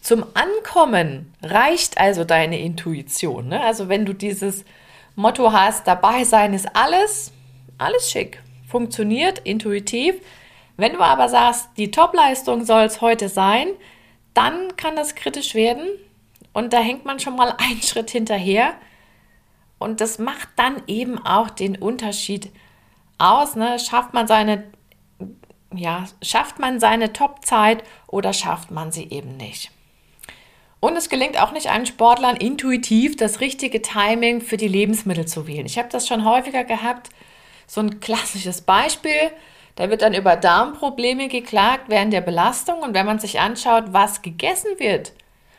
Zum 0.00 0.24
Ankommen 0.34 1.32
reicht 1.42 1.98
also 1.98 2.24
deine 2.24 2.60
Intuition. 2.60 3.48
Ne? 3.48 3.60
Also 3.62 3.88
wenn 3.88 4.04
du 4.04 4.12
dieses 4.12 4.64
Motto 5.16 5.52
hast, 5.52 5.86
dabei 5.86 6.24
sein 6.24 6.52
ist 6.52 6.76
alles, 6.76 7.32
alles 7.78 8.10
schick, 8.10 8.42
funktioniert 8.68 9.38
intuitiv. 9.38 10.16
Wenn 10.76 10.92
du 10.94 11.00
aber 11.00 11.28
sagst, 11.28 11.68
die 11.76 11.90
Topleistung 11.90 12.64
soll 12.64 12.82
es 12.82 13.00
heute 13.00 13.28
sein, 13.28 13.68
dann 14.34 14.76
kann 14.76 14.96
das 14.96 15.14
kritisch 15.14 15.54
werden 15.54 15.86
und 16.52 16.72
da 16.72 16.80
hängt 16.80 17.04
man 17.04 17.20
schon 17.20 17.36
mal 17.36 17.54
einen 17.56 17.82
Schritt 17.82 18.10
hinterher. 18.10 18.74
Und 19.78 20.00
das 20.00 20.18
macht 20.18 20.48
dann 20.56 20.82
eben 20.86 21.18
auch 21.24 21.50
den 21.50 21.76
Unterschied 21.76 22.50
aus. 23.18 23.56
Ne? 23.56 23.78
Schafft 23.78 24.14
man 24.14 24.26
seine, 24.26 24.64
ja, 25.74 26.04
schafft 26.22 26.58
man 26.58 26.80
seine 26.80 27.12
Topzeit 27.12 27.84
oder 28.06 28.32
schafft 28.32 28.70
man 28.70 28.92
sie 28.92 29.10
eben 29.10 29.36
nicht? 29.36 29.70
Und 30.84 30.96
es 30.96 31.08
gelingt 31.08 31.40
auch 31.40 31.52
nicht 31.52 31.70
allen 31.70 31.86
Sportlern 31.86 32.36
intuitiv 32.36 33.16
das 33.16 33.40
richtige 33.40 33.80
Timing 33.80 34.42
für 34.42 34.58
die 34.58 34.68
Lebensmittel 34.68 35.26
zu 35.26 35.46
wählen. 35.46 35.64
Ich 35.64 35.78
habe 35.78 35.88
das 35.90 36.06
schon 36.06 36.26
häufiger 36.26 36.62
gehabt. 36.64 37.08
So 37.66 37.80
ein 37.80 38.00
klassisches 38.00 38.60
Beispiel. 38.60 39.30
Da 39.76 39.88
wird 39.88 40.02
dann 40.02 40.12
über 40.12 40.36
Darmprobleme 40.36 41.28
geklagt 41.28 41.84
während 41.88 42.12
der 42.12 42.20
Belastung. 42.20 42.80
Und 42.80 42.92
wenn 42.92 43.06
man 43.06 43.18
sich 43.18 43.40
anschaut, 43.40 43.84
was 43.92 44.20
gegessen 44.20 44.78
wird 44.78 45.14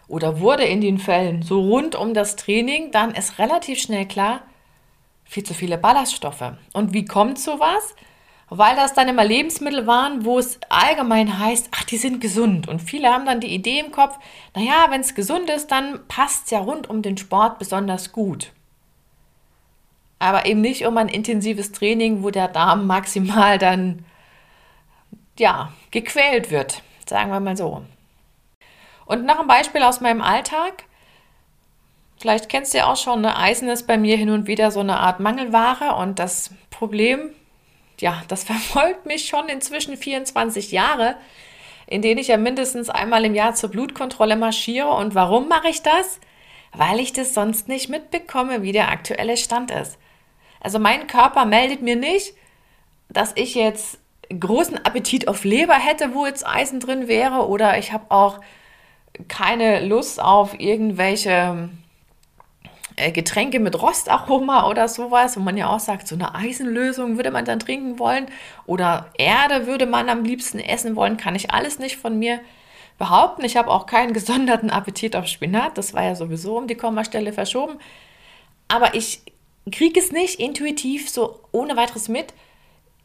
oder 0.07 0.39
wurde 0.39 0.63
in 0.63 0.79
den 0.79 0.99
Fällen 0.99 1.41
so 1.41 1.59
rund 1.59 1.95
um 1.95 2.13
das 2.13 2.35
Training, 2.35 2.91
dann 2.91 3.11
ist 3.15 3.39
relativ 3.39 3.79
schnell 3.79 4.05
klar, 4.05 4.43
viel 5.25 5.43
zu 5.43 5.53
viele 5.53 5.77
Ballaststoffe. 5.77 6.53
Und 6.73 6.93
wie 6.93 7.05
kommt 7.05 7.39
sowas? 7.39 7.95
Weil 8.47 8.75
das 8.75 8.93
dann 8.93 9.09
immer 9.09 9.25
Lebensmittel 9.25 9.87
waren, 9.87 10.23
wo 10.23 10.37
es 10.37 10.59
allgemein 10.69 11.39
heißt, 11.39 11.69
ach, 11.71 11.83
die 11.83 11.97
sind 11.97 12.21
gesund. 12.21 12.67
Und 12.67 12.79
viele 12.79 13.09
haben 13.09 13.25
dann 13.25 13.39
die 13.39 13.53
Idee 13.53 13.79
im 13.79 13.91
Kopf, 13.91 14.17
naja, 14.55 14.85
wenn 14.89 15.01
es 15.01 15.15
gesund 15.15 15.49
ist, 15.49 15.71
dann 15.71 16.07
passt 16.07 16.45
es 16.45 16.51
ja 16.51 16.59
rund 16.59 16.89
um 16.89 17.01
den 17.01 17.17
Sport 17.17 17.59
besonders 17.59 18.11
gut 18.11 18.51
aber 20.19 20.45
eben 20.45 20.61
nicht 20.61 20.85
um 20.85 20.97
ein 20.97 21.09
intensives 21.09 21.71
Training, 21.71 22.23
wo 22.23 22.29
der 22.29 22.47
Darm 22.47 22.87
maximal 22.87 23.57
dann 23.57 24.05
ja, 25.37 25.71
gequält 25.91 26.51
wird, 26.51 26.81
sagen 27.07 27.31
wir 27.31 27.39
mal 27.39 27.57
so. 27.57 27.83
Und 29.05 29.25
noch 29.25 29.39
ein 29.39 29.47
Beispiel 29.47 29.83
aus 29.83 30.01
meinem 30.01 30.21
Alltag. 30.21 30.85
Vielleicht 32.17 32.49
kennst 32.49 32.73
du 32.73 32.79
ja 32.79 32.91
auch 32.91 32.97
schon, 32.97 33.21
ne? 33.21 33.37
Eisen 33.37 33.67
ist 33.67 33.87
bei 33.87 33.97
mir 33.97 34.17
hin 34.17 34.29
und 34.29 34.47
wieder 34.47 34.71
so 34.71 34.79
eine 34.79 34.99
Art 34.99 35.19
Mangelware 35.19 35.95
und 35.95 36.19
das 36.19 36.51
Problem, 36.69 37.31
ja, 37.99 38.23
das 38.27 38.43
verfolgt 38.45 39.05
mich 39.05 39.27
schon 39.27 39.49
inzwischen 39.49 39.97
24 39.97 40.71
Jahre, 40.71 41.17
in 41.87 42.01
denen 42.01 42.19
ich 42.19 42.29
ja 42.29 42.37
mindestens 42.37 42.89
einmal 42.89 43.25
im 43.25 43.35
Jahr 43.35 43.53
zur 43.53 43.69
Blutkontrolle 43.69 44.35
marschiere. 44.35 44.89
Und 44.89 45.13
warum 45.13 45.47
mache 45.47 45.69
ich 45.69 45.83
das? 45.83 46.19
Weil 46.73 46.99
ich 46.99 47.13
das 47.13 47.33
sonst 47.33 47.67
nicht 47.67 47.89
mitbekomme, 47.89 48.63
wie 48.63 48.71
der 48.71 48.89
aktuelle 48.89 49.37
Stand 49.37 49.71
ist. 49.71 49.97
Also 50.59 50.79
mein 50.79 51.07
Körper 51.07 51.45
meldet 51.45 51.81
mir 51.83 51.95
nicht, 51.95 52.33
dass 53.09 53.33
ich 53.35 53.53
jetzt 53.53 53.99
großen 54.27 54.83
Appetit 54.83 55.27
auf 55.27 55.43
Leber 55.43 55.75
hätte, 55.75 56.15
wo 56.15 56.25
jetzt 56.25 56.45
Eisen 56.45 56.79
drin 56.79 57.07
wäre, 57.07 57.47
oder 57.47 57.77
ich 57.77 57.91
habe 57.91 58.05
auch 58.09 58.39
keine 59.27 59.85
Lust 59.85 60.21
auf 60.21 60.59
irgendwelche 60.59 61.69
Getränke 62.95 63.59
mit 63.59 63.81
Rostaroma 63.81 64.69
oder 64.69 64.87
sowas, 64.87 65.35
wo 65.35 65.41
man 65.41 65.57
ja 65.57 65.69
auch 65.69 65.79
sagt, 65.79 66.07
so 66.07 66.15
eine 66.15 66.33
Eisenlösung 66.33 67.17
würde 67.17 67.31
man 67.31 67.43
dann 67.45 67.59
trinken 67.59 67.99
wollen 67.99 68.27
oder 68.65 69.11
Erde 69.17 69.67
würde 69.67 69.85
man 69.85 70.09
am 70.09 70.23
liebsten 70.23 70.59
essen 70.59 70.95
wollen, 70.95 71.17
kann 71.17 71.35
ich 71.35 71.51
alles 71.51 71.77
nicht 71.77 71.97
von 71.97 72.17
mir 72.17 72.39
behaupten. 72.97 73.43
Ich 73.43 73.57
habe 73.57 73.69
auch 73.69 73.85
keinen 73.85 74.13
gesonderten 74.19 74.69
Appetit 74.69 75.15
auf 75.15 75.27
Spinat, 75.27 75.77
das 75.77 75.93
war 75.93 76.03
ja 76.03 76.15
sowieso 76.15 76.57
um 76.57 76.67
die 76.67 76.75
Kommastelle 76.75 77.33
verschoben. 77.33 77.79
Aber 78.67 78.95
ich 78.95 79.21
kriege 79.71 79.99
es 79.99 80.11
nicht 80.11 80.39
intuitiv 80.39 81.09
so 81.09 81.39
ohne 81.51 81.75
weiteres 81.75 82.07
mit 82.07 82.33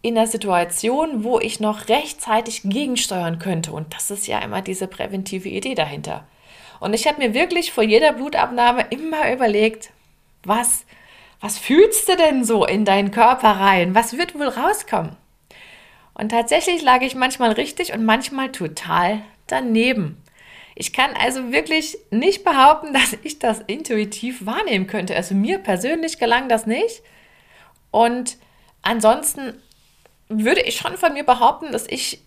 in 0.03 0.15
der 0.15 0.27
Situation, 0.27 1.25
wo 1.25 1.39
ich 1.39 1.61
noch 1.61 1.89
rechtzeitig 1.89 2.63
gegensteuern 2.65 3.39
könnte. 3.39 3.73
Und 3.73 3.95
das 3.95 4.11
ist 4.11 4.27
ja 4.27 4.39
immer 4.39 4.63
diese 4.63 4.87
präventive 4.87 5.49
Idee 5.49 5.75
dahinter. 5.75 6.27
Und 6.81 6.95
ich 6.95 7.07
habe 7.07 7.19
mir 7.19 7.35
wirklich 7.35 7.73
vor 7.73 7.85
jeder 7.85 8.13
Blutabnahme 8.13 8.87
immer 8.91 9.33
überlegt, 9.33 9.91
was, 10.43 10.85
was 11.41 11.59
fühlst 11.59 12.09
du 12.09 12.17
denn 12.17 12.45
so 12.45 12.65
in 12.65 12.85
deinen 12.85 13.11
Körper 13.11 13.51
rein? 13.51 13.95
Was 13.95 14.17
wird 14.17 14.35
wohl 14.35 14.49
rauskommen? 14.49 15.17
Und 16.15 16.31
tatsächlich 16.31 16.83
lag 16.83 17.03
ich 17.03 17.15
manchmal 17.15 17.53
richtig 17.53 17.93
und 17.93 18.05
manchmal 18.05 18.51
total 18.51 19.23
daneben. 19.47 20.23
Ich 20.75 20.95
kann 20.95 21.11
also 21.15 21.53
wirklich 21.53 21.99
nicht 22.11 22.43
behaupten, 22.43 22.93
dass 22.95 23.17
ich 23.23 23.39
das 23.39 23.61
intuitiv 23.61 24.47
wahrnehmen 24.47 24.87
könnte. 24.87 25.15
Also 25.15 25.35
mir 25.35 25.59
persönlich 25.59 26.19
gelang 26.19 26.49
das 26.49 26.67
nicht. 26.67 27.03
Und 27.91 28.39
ansonsten 28.83 29.63
würde 30.29 30.63
ich 30.63 30.77
schon 30.77 30.97
von 30.97 31.13
mir 31.13 31.25
behaupten, 31.25 31.73
dass 31.73 31.87
ich 31.87 32.23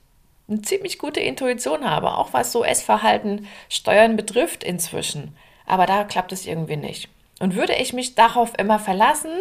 eine 0.47 0.61
ziemlich 0.61 0.99
gute 0.99 1.19
Intuition 1.19 1.89
habe, 1.89 2.17
auch 2.17 2.33
was 2.33 2.51
so 2.51 2.63
Essverhalten, 2.63 3.47
Steuern 3.69 4.15
betrifft 4.15 4.63
inzwischen. 4.63 5.35
Aber 5.65 5.85
da 5.85 6.03
klappt 6.03 6.31
es 6.31 6.45
irgendwie 6.45 6.75
nicht. 6.75 7.09
Und 7.39 7.55
würde 7.55 7.75
ich 7.75 7.93
mich 7.93 8.15
darauf 8.15 8.53
immer 8.57 8.79
verlassen, 8.79 9.31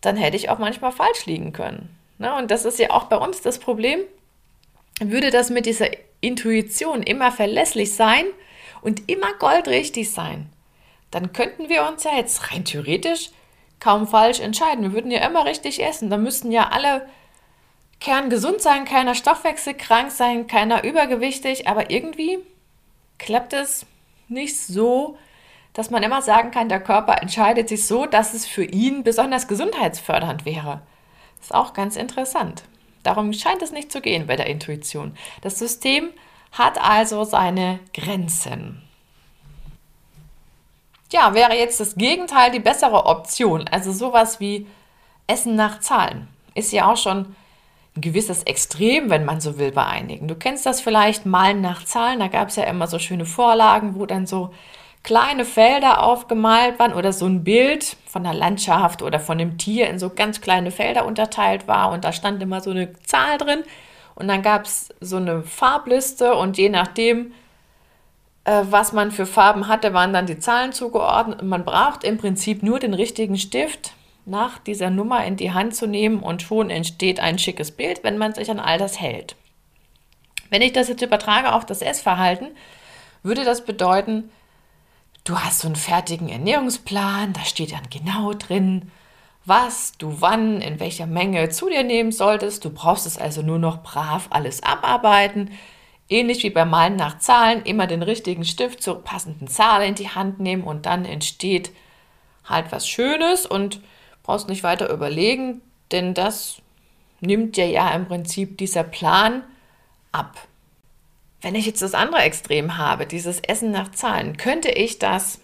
dann 0.00 0.16
hätte 0.16 0.36
ich 0.36 0.50
auch 0.50 0.58
manchmal 0.58 0.92
falsch 0.92 1.26
liegen 1.26 1.52
können. 1.52 1.96
Ne? 2.18 2.34
Und 2.34 2.50
das 2.50 2.64
ist 2.64 2.78
ja 2.78 2.90
auch 2.90 3.04
bei 3.04 3.16
uns 3.16 3.40
das 3.40 3.58
Problem. 3.58 4.00
Würde 5.00 5.30
das 5.30 5.50
mit 5.50 5.66
dieser 5.66 5.88
Intuition 6.20 7.02
immer 7.02 7.32
verlässlich 7.32 7.94
sein 7.94 8.24
und 8.80 9.08
immer 9.10 9.32
goldrichtig 9.38 10.12
sein, 10.12 10.50
dann 11.10 11.32
könnten 11.32 11.68
wir 11.68 11.86
uns 11.86 12.04
ja 12.04 12.16
jetzt 12.16 12.50
rein 12.50 12.64
theoretisch 12.64 13.30
kaum 13.80 14.06
falsch 14.06 14.40
entscheiden. 14.40 14.82
Wir 14.84 14.92
würden 14.92 15.10
ja 15.10 15.26
immer 15.26 15.44
richtig 15.44 15.82
essen. 15.82 16.08
Da 16.08 16.16
müssten 16.16 16.52
ja 16.52 16.68
alle 16.70 17.06
kerngesund 18.02 18.60
sein, 18.60 18.84
keiner 18.84 19.14
stoffwechselkrank 19.14 20.10
sein, 20.10 20.48
keiner 20.48 20.82
übergewichtig, 20.82 21.68
aber 21.68 21.90
irgendwie 21.90 22.40
klappt 23.18 23.52
es 23.52 23.86
nicht 24.26 24.58
so, 24.58 25.16
dass 25.72 25.90
man 25.90 26.02
immer 26.02 26.20
sagen 26.20 26.50
kann, 26.50 26.68
der 26.68 26.82
Körper 26.82 27.22
entscheidet 27.22 27.68
sich 27.68 27.86
so, 27.86 28.06
dass 28.06 28.34
es 28.34 28.44
für 28.44 28.64
ihn 28.64 29.04
besonders 29.04 29.46
gesundheitsfördernd 29.46 30.44
wäre. 30.44 30.82
Das 31.36 31.46
ist 31.46 31.54
auch 31.54 31.74
ganz 31.74 31.94
interessant. 31.94 32.64
Darum 33.04 33.32
scheint 33.32 33.62
es 33.62 33.70
nicht 33.70 33.92
zu 33.92 34.00
gehen 34.00 34.26
bei 34.26 34.34
der 34.34 34.46
Intuition. 34.46 35.16
Das 35.40 35.60
System 35.60 36.10
hat 36.50 36.82
also 36.82 37.22
seine 37.22 37.78
Grenzen. 37.94 38.82
Ja, 41.12 41.34
wäre 41.34 41.54
jetzt 41.54 41.78
das 41.78 41.94
Gegenteil 41.94 42.50
die 42.50 42.58
bessere 42.58 43.06
Option. 43.06 43.68
Also 43.68 43.92
sowas 43.92 44.40
wie 44.40 44.66
Essen 45.28 45.54
nach 45.54 45.78
Zahlen 45.80 46.26
ist 46.54 46.72
ja 46.72 46.90
auch 46.90 46.96
schon 46.96 47.36
ein 47.96 48.00
gewisses 48.00 48.42
Extrem, 48.44 49.10
wenn 49.10 49.24
man 49.24 49.40
so 49.40 49.58
will, 49.58 49.72
bei 49.72 49.84
einigen. 49.84 50.28
Du 50.28 50.34
kennst 50.34 50.64
das 50.64 50.80
vielleicht 50.80 51.26
Malen 51.26 51.60
nach 51.60 51.84
Zahlen. 51.84 52.20
Da 52.20 52.28
gab 52.28 52.48
es 52.48 52.56
ja 52.56 52.64
immer 52.64 52.86
so 52.86 52.98
schöne 52.98 53.26
Vorlagen, 53.26 53.94
wo 53.96 54.06
dann 54.06 54.26
so 54.26 54.50
kleine 55.02 55.44
Felder 55.44 56.02
aufgemalt 56.02 56.78
waren 56.78 56.94
oder 56.94 57.12
so 57.12 57.26
ein 57.26 57.44
Bild 57.44 57.96
von 58.06 58.22
der 58.22 58.34
Landschaft 58.34 59.02
oder 59.02 59.18
von 59.18 59.40
einem 59.40 59.58
Tier 59.58 59.88
in 59.88 59.98
so 59.98 60.10
ganz 60.10 60.40
kleine 60.40 60.70
Felder 60.70 61.06
unterteilt 61.06 61.66
war 61.66 61.90
und 61.90 62.04
da 62.04 62.12
stand 62.12 62.42
immer 62.42 62.60
so 62.60 62.70
eine 62.70 62.92
Zahl 63.02 63.36
drin 63.38 63.64
und 64.14 64.28
dann 64.28 64.42
gab 64.42 64.64
es 64.64 64.90
so 65.00 65.16
eine 65.16 65.42
Farbliste 65.42 66.34
und 66.36 66.56
je 66.56 66.68
nachdem, 66.68 67.32
äh, 68.44 68.62
was 68.70 68.92
man 68.92 69.10
für 69.10 69.26
Farben 69.26 69.66
hatte, 69.66 69.92
waren 69.92 70.12
dann 70.12 70.26
die 70.26 70.38
Zahlen 70.38 70.72
zugeordnet 70.72 71.42
und 71.42 71.48
man 71.48 71.64
braucht 71.64 72.04
im 72.04 72.18
Prinzip 72.18 72.62
nur 72.62 72.78
den 72.78 72.94
richtigen 72.94 73.38
Stift 73.38 73.94
nach 74.24 74.58
dieser 74.58 74.90
Nummer 74.90 75.24
in 75.24 75.36
die 75.36 75.52
Hand 75.52 75.74
zu 75.74 75.86
nehmen 75.86 76.20
und 76.20 76.42
schon 76.42 76.70
entsteht 76.70 77.20
ein 77.20 77.38
schickes 77.38 77.72
Bild, 77.72 78.04
wenn 78.04 78.18
man 78.18 78.34
sich 78.34 78.50
an 78.50 78.60
all 78.60 78.78
das 78.78 79.00
hält. 79.00 79.36
Wenn 80.50 80.62
ich 80.62 80.72
das 80.72 80.88
jetzt 80.88 81.02
übertrage 81.02 81.54
auf 81.54 81.66
das 81.66 81.82
Essverhalten, 81.82 82.48
würde 83.22 83.44
das 83.44 83.64
bedeuten, 83.64 84.30
Du 85.24 85.38
hast 85.38 85.60
so 85.60 85.68
einen 85.68 85.76
fertigen 85.76 86.28
Ernährungsplan, 86.28 87.32
da 87.32 87.44
steht 87.44 87.72
dann 87.72 87.88
genau 87.90 88.32
drin, 88.32 88.90
was 89.44 89.92
du 89.96 90.20
wann, 90.20 90.60
in 90.60 90.80
welcher 90.80 91.06
Menge 91.06 91.48
zu 91.48 91.68
dir 91.68 91.84
nehmen 91.84 92.10
solltest. 92.10 92.64
Du 92.64 92.70
brauchst 92.70 93.06
es 93.06 93.18
also 93.18 93.40
nur 93.40 93.60
noch 93.60 93.84
brav 93.84 94.26
alles 94.30 94.64
abarbeiten. 94.64 95.52
Ähnlich 96.08 96.42
wie 96.42 96.50
beim 96.50 96.70
Malen 96.70 96.96
nach 96.96 97.18
Zahlen, 97.18 97.62
immer 97.62 97.86
den 97.86 98.02
richtigen 98.02 98.44
Stift 98.44 98.82
zur 98.82 99.04
passenden 99.04 99.46
Zahl 99.46 99.84
in 99.84 99.94
die 99.94 100.08
Hand 100.08 100.40
nehmen 100.40 100.64
und 100.64 100.86
dann 100.86 101.04
entsteht 101.04 101.70
halt 102.44 102.72
was 102.72 102.88
Schönes 102.88 103.46
und 103.46 103.80
brauchst 104.22 104.48
nicht 104.48 104.62
weiter 104.62 104.90
überlegen, 104.90 105.60
denn 105.90 106.14
das 106.14 106.62
nimmt 107.20 107.56
dir 107.56 107.68
ja 107.68 107.90
im 107.92 108.06
Prinzip 108.06 108.58
dieser 108.58 108.82
Plan 108.84 109.44
ab. 110.10 110.36
Wenn 111.40 111.54
ich 111.54 111.66
jetzt 111.66 111.82
das 111.82 111.94
andere 111.94 112.22
Extrem 112.22 112.78
habe, 112.78 113.06
dieses 113.06 113.40
Essen 113.40 113.70
nach 113.70 113.90
Zahlen, 113.90 114.36
könnte 114.36 114.70
ich 114.70 114.98
das 114.98 115.40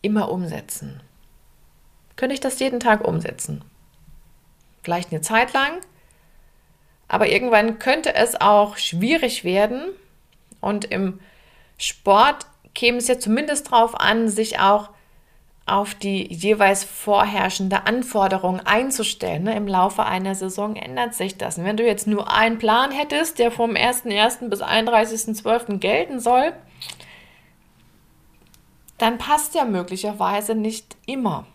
immer 0.00 0.30
umsetzen? 0.30 1.02
Könnte 2.16 2.34
ich 2.34 2.40
das 2.40 2.58
jeden 2.60 2.80
Tag 2.80 3.06
umsetzen? 3.06 3.62
Vielleicht 4.82 5.12
eine 5.12 5.20
Zeit 5.20 5.52
lang, 5.52 5.80
aber 7.08 7.28
irgendwann 7.28 7.78
könnte 7.78 8.14
es 8.14 8.40
auch 8.40 8.76
schwierig 8.76 9.44
werden 9.44 9.82
und 10.60 10.86
im 10.86 11.20
Sport 11.78 12.46
käme 12.74 12.98
es 12.98 13.08
ja 13.08 13.18
zumindest 13.18 13.72
darauf 13.72 13.98
an, 13.98 14.28
sich 14.28 14.58
auch 14.58 14.90
auf 15.66 15.94
die 15.94 16.30
jeweils 16.30 16.84
vorherrschende 16.84 17.86
Anforderung 17.86 18.60
einzustellen. 18.60 19.44
Ne? 19.44 19.56
Im 19.56 19.66
Laufe 19.66 20.04
einer 20.04 20.34
Saison 20.34 20.76
ändert 20.76 21.14
sich 21.14 21.38
das. 21.38 21.56
Und 21.56 21.64
wenn 21.64 21.78
du 21.78 21.86
jetzt 21.86 22.06
nur 22.06 22.30
einen 22.30 22.58
Plan 22.58 22.90
hättest, 22.90 23.38
der 23.38 23.50
vom 23.50 23.70
1.1. 23.70 24.48
bis 24.50 24.62
31.12. 24.62 25.78
gelten 25.78 26.20
soll, 26.20 26.52
dann 28.98 29.16
passt 29.16 29.54
ja 29.54 29.64
möglicherweise 29.64 30.54
nicht 30.54 30.96
immer. 31.06 31.46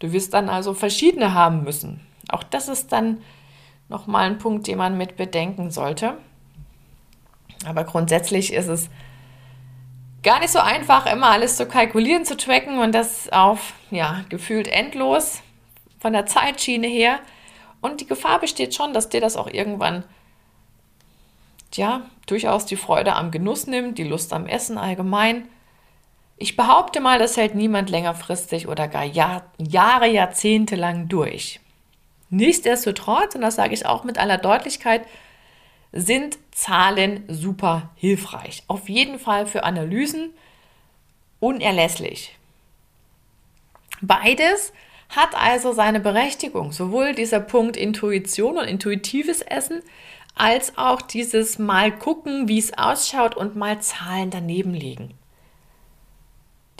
Du 0.00 0.12
wirst 0.12 0.34
dann 0.34 0.48
also 0.48 0.74
verschiedene 0.74 1.32
haben 1.32 1.62
müssen. 1.62 2.00
Auch 2.28 2.42
das 2.42 2.68
ist 2.68 2.92
dann 2.92 3.22
nochmal 3.88 4.26
ein 4.26 4.38
Punkt, 4.38 4.66
den 4.66 4.78
man 4.78 4.98
mit 4.98 5.16
bedenken 5.16 5.70
sollte. 5.70 6.18
Aber 7.64 7.84
grundsätzlich 7.84 8.52
ist 8.52 8.68
es 8.68 8.90
gar 10.26 10.40
nicht 10.40 10.50
so 10.50 10.58
einfach, 10.58 11.06
immer 11.06 11.30
alles 11.30 11.56
zu 11.56 11.66
kalkulieren, 11.66 12.24
zu 12.24 12.36
tracken 12.36 12.80
und 12.80 12.92
das 12.92 13.28
auf, 13.28 13.74
ja, 13.92 14.24
gefühlt 14.28 14.66
endlos 14.66 15.40
von 16.00 16.12
der 16.12 16.26
Zeitschiene 16.26 16.88
her. 16.88 17.20
Und 17.80 18.00
die 18.00 18.08
Gefahr 18.08 18.40
besteht 18.40 18.74
schon, 18.74 18.92
dass 18.92 19.08
dir 19.08 19.20
das 19.20 19.36
auch 19.36 19.46
irgendwann, 19.46 20.02
ja, 21.74 22.02
durchaus 22.26 22.66
die 22.66 22.74
Freude 22.74 23.14
am 23.14 23.30
Genuss 23.30 23.68
nimmt, 23.68 23.98
die 23.98 24.04
Lust 24.04 24.32
am 24.32 24.46
Essen 24.46 24.78
allgemein. 24.78 25.46
Ich 26.38 26.56
behaupte 26.56 27.00
mal, 27.00 27.20
das 27.20 27.36
hält 27.36 27.54
niemand 27.54 27.88
längerfristig 27.88 28.66
oder 28.66 28.88
gar 28.88 29.04
Jahr, 29.04 29.44
Jahre, 29.58 30.08
Jahrzehnte 30.08 30.74
lang 30.74 31.06
durch. 31.06 31.60
Nichtsdestotrotz, 32.30 33.36
und 33.36 33.42
das 33.42 33.54
sage 33.54 33.74
ich 33.74 33.86
auch 33.86 34.02
mit 34.02 34.18
aller 34.18 34.38
Deutlichkeit, 34.38 35.06
sind 35.92 36.36
Zahlen 36.56 37.22
super 37.28 37.90
hilfreich. 37.96 38.62
Auf 38.66 38.88
jeden 38.88 39.18
Fall 39.18 39.46
für 39.46 39.62
Analysen 39.62 40.30
unerlässlich. 41.38 42.34
Beides 44.00 44.72
hat 45.10 45.34
also 45.34 45.74
seine 45.74 46.00
Berechtigung, 46.00 46.72
sowohl 46.72 47.14
dieser 47.14 47.40
Punkt 47.40 47.76
Intuition 47.76 48.56
und 48.56 48.64
intuitives 48.64 49.42
Essen, 49.42 49.82
als 50.34 50.78
auch 50.78 51.02
dieses 51.02 51.58
Mal 51.58 51.92
gucken, 51.92 52.48
wie 52.48 52.58
es 52.58 52.76
ausschaut 52.76 53.36
und 53.36 53.54
mal 53.54 53.82
Zahlen 53.82 54.30
daneben 54.30 54.72
legen. 54.72 55.12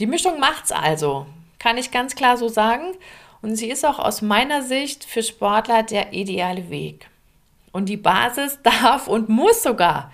Die 0.00 0.06
Mischung 0.06 0.40
macht's 0.40 0.72
also, 0.72 1.26
kann 1.58 1.76
ich 1.76 1.90
ganz 1.90 2.16
klar 2.16 2.38
so 2.38 2.48
sagen. 2.48 2.94
Und 3.42 3.56
sie 3.56 3.68
ist 3.68 3.84
auch 3.84 3.98
aus 3.98 4.22
meiner 4.22 4.62
Sicht 4.62 5.04
für 5.04 5.22
Sportler 5.22 5.82
der 5.82 6.14
ideale 6.14 6.70
Weg. 6.70 7.10
Und 7.76 7.90
die 7.90 7.98
Basis 7.98 8.58
darf 8.62 9.06
und 9.06 9.28
muss 9.28 9.62
sogar 9.62 10.10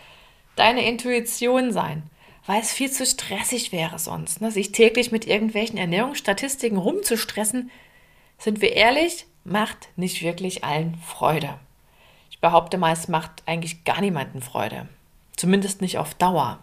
deine 0.57 0.85
Intuition 0.85 1.73
sein, 1.73 2.02
weil 2.45 2.61
es 2.61 2.73
viel 2.73 2.90
zu 2.90 3.07
stressig 3.07 3.71
wäre 3.71 4.00
sonst. 4.00 4.40
Ne? 4.40 4.50
Sich 4.50 4.73
täglich 4.73 5.12
mit 5.12 5.28
irgendwelchen 5.28 5.78
Ernährungsstatistiken 5.78 6.76
rumzustressen, 6.76 7.71
sind 8.37 8.62
wir 8.62 8.73
ehrlich, 8.73 9.26
macht 9.45 9.90
nicht 9.95 10.23
wirklich 10.23 10.64
allen 10.64 10.97
Freude. 11.07 11.57
Ich 12.31 12.40
behaupte 12.40 12.78
mal, 12.78 12.92
es 12.92 13.07
macht 13.07 13.45
eigentlich 13.47 13.85
gar 13.85 14.00
niemanden 14.00 14.42
Freude. 14.42 14.88
Zumindest 15.37 15.83
nicht 15.83 15.99
auf 15.99 16.14
Dauer. 16.14 16.59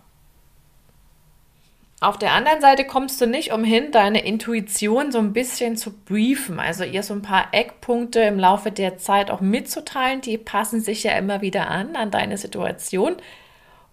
Auf 2.02 2.18
der 2.18 2.32
anderen 2.32 2.62
Seite 2.62 2.86
kommst 2.86 3.20
du 3.20 3.26
nicht 3.26 3.52
umhin, 3.52 3.92
deine 3.92 4.24
Intuition 4.24 5.12
so 5.12 5.20
ein 5.20 5.34
bisschen 5.34 5.76
zu 5.76 5.92
briefen, 5.92 6.58
also 6.58 6.86
ihr 6.86 7.04
so 7.04 7.14
ein 7.14 7.22
paar 7.22 7.48
Eckpunkte 7.52 8.22
im 8.22 8.40
Laufe 8.40 8.72
der 8.72 8.98
Zeit 8.98 9.30
auch 9.30 9.42
mitzuteilen. 9.42 10.22
Die 10.22 10.38
passen 10.38 10.80
sich 10.80 11.04
ja 11.04 11.12
immer 11.18 11.42
wieder 11.42 11.70
an, 11.70 11.98
an 11.98 12.10
deine 12.10 12.38
Situation. 12.38 13.18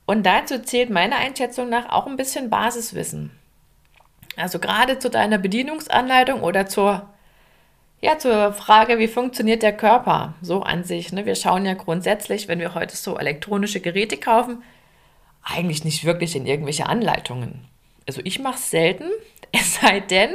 Und 0.06 0.24
dazu 0.24 0.60
zählt 0.60 0.88
meiner 0.88 1.16
Einschätzung 1.16 1.68
nach 1.68 1.88
auch 1.88 2.06
ein 2.06 2.16
bisschen 2.16 2.48
Basiswissen. 2.48 3.32
Also 4.36 4.60
gerade 4.60 5.00
zu 5.00 5.10
deiner 5.10 5.38
Bedienungsanleitung 5.38 6.42
oder 6.42 6.66
zur, 6.66 7.10
ja, 8.00 8.18
zur 8.18 8.52
Frage, 8.52 9.00
wie 9.00 9.08
funktioniert 9.08 9.64
der 9.64 9.76
Körper 9.76 10.34
so 10.42 10.62
an 10.62 10.84
sich. 10.84 11.12
Ne? 11.12 11.26
Wir 11.26 11.34
schauen 11.34 11.66
ja 11.66 11.74
grundsätzlich, 11.74 12.46
wenn 12.46 12.60
wir 12.60 12.74
heute 12.74 12.96
so 12.96 13.18
elektronische 13.18 13.80
Geräte 13.80 14.16
kaufen, 14.16 14.62
eigentlich 15.42 15.84
nicht 15.84 16.04
wirklich 16.04 16.36
in 16.36 16.46
irgendwelche 16.46 16.86
Anleitungen 16.86 17.66
also 18.06 18.20
ich 18.24 18.38
mache 18.38 18.56
es 18.56 18.70
selten, 18.70 19.10
es 19.52 19.76
sei 19.76 20.00
denn, 20.00 20.34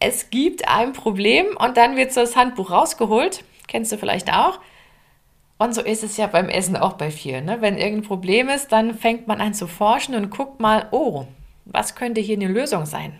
es 0.00 0.30
gibt 0.30 0.68
ein 0.68 0.92
Problem 0.92 1.56
und 1.58 1.76
dann 1.76 1.96
wird 1.96 2.12
so 2.12 2.20
das 2.20 2.36
Handbuch 2.36 2.70
rausgeholt. 2.70 3.44
Kennst 3.68 3.92
du 3.92 3.96
vielleicht 3.96 4.32
auch? 4.32 4.60
Und 5.56 5.74
so 5.74 5.80
ist 5.80 6.02
es 6.02 6.16
ja 6.16 6.26
beim 6.26 6.48
Essen 6.48 6.76
auch 6.76 6.94
bei 6.94 7.10
vielen. 7.10 7.46
Ne? 7.46 7.60
Wenn 7.60 7.78
irgendein 7.78 8.06
Problem 8.06 8.48
ist, 8.48 8.72
dann 8.72 8.94
fängt 8.94 9.28
man 9.28 9.40
an 9.40 9.54
zu 9.54 9.66
forschen 9.66 10.14
und 10.14 10.30
guckt 10.30 10.60
mal, 10.60 10.88
oh, 10.90 11.26
was 11.64 11.94
könnte 11.94 12.20
hier 12.20 12.36
eine 12.36 12.48
Lösung 12.48 12.86
sein? 12.86 13.18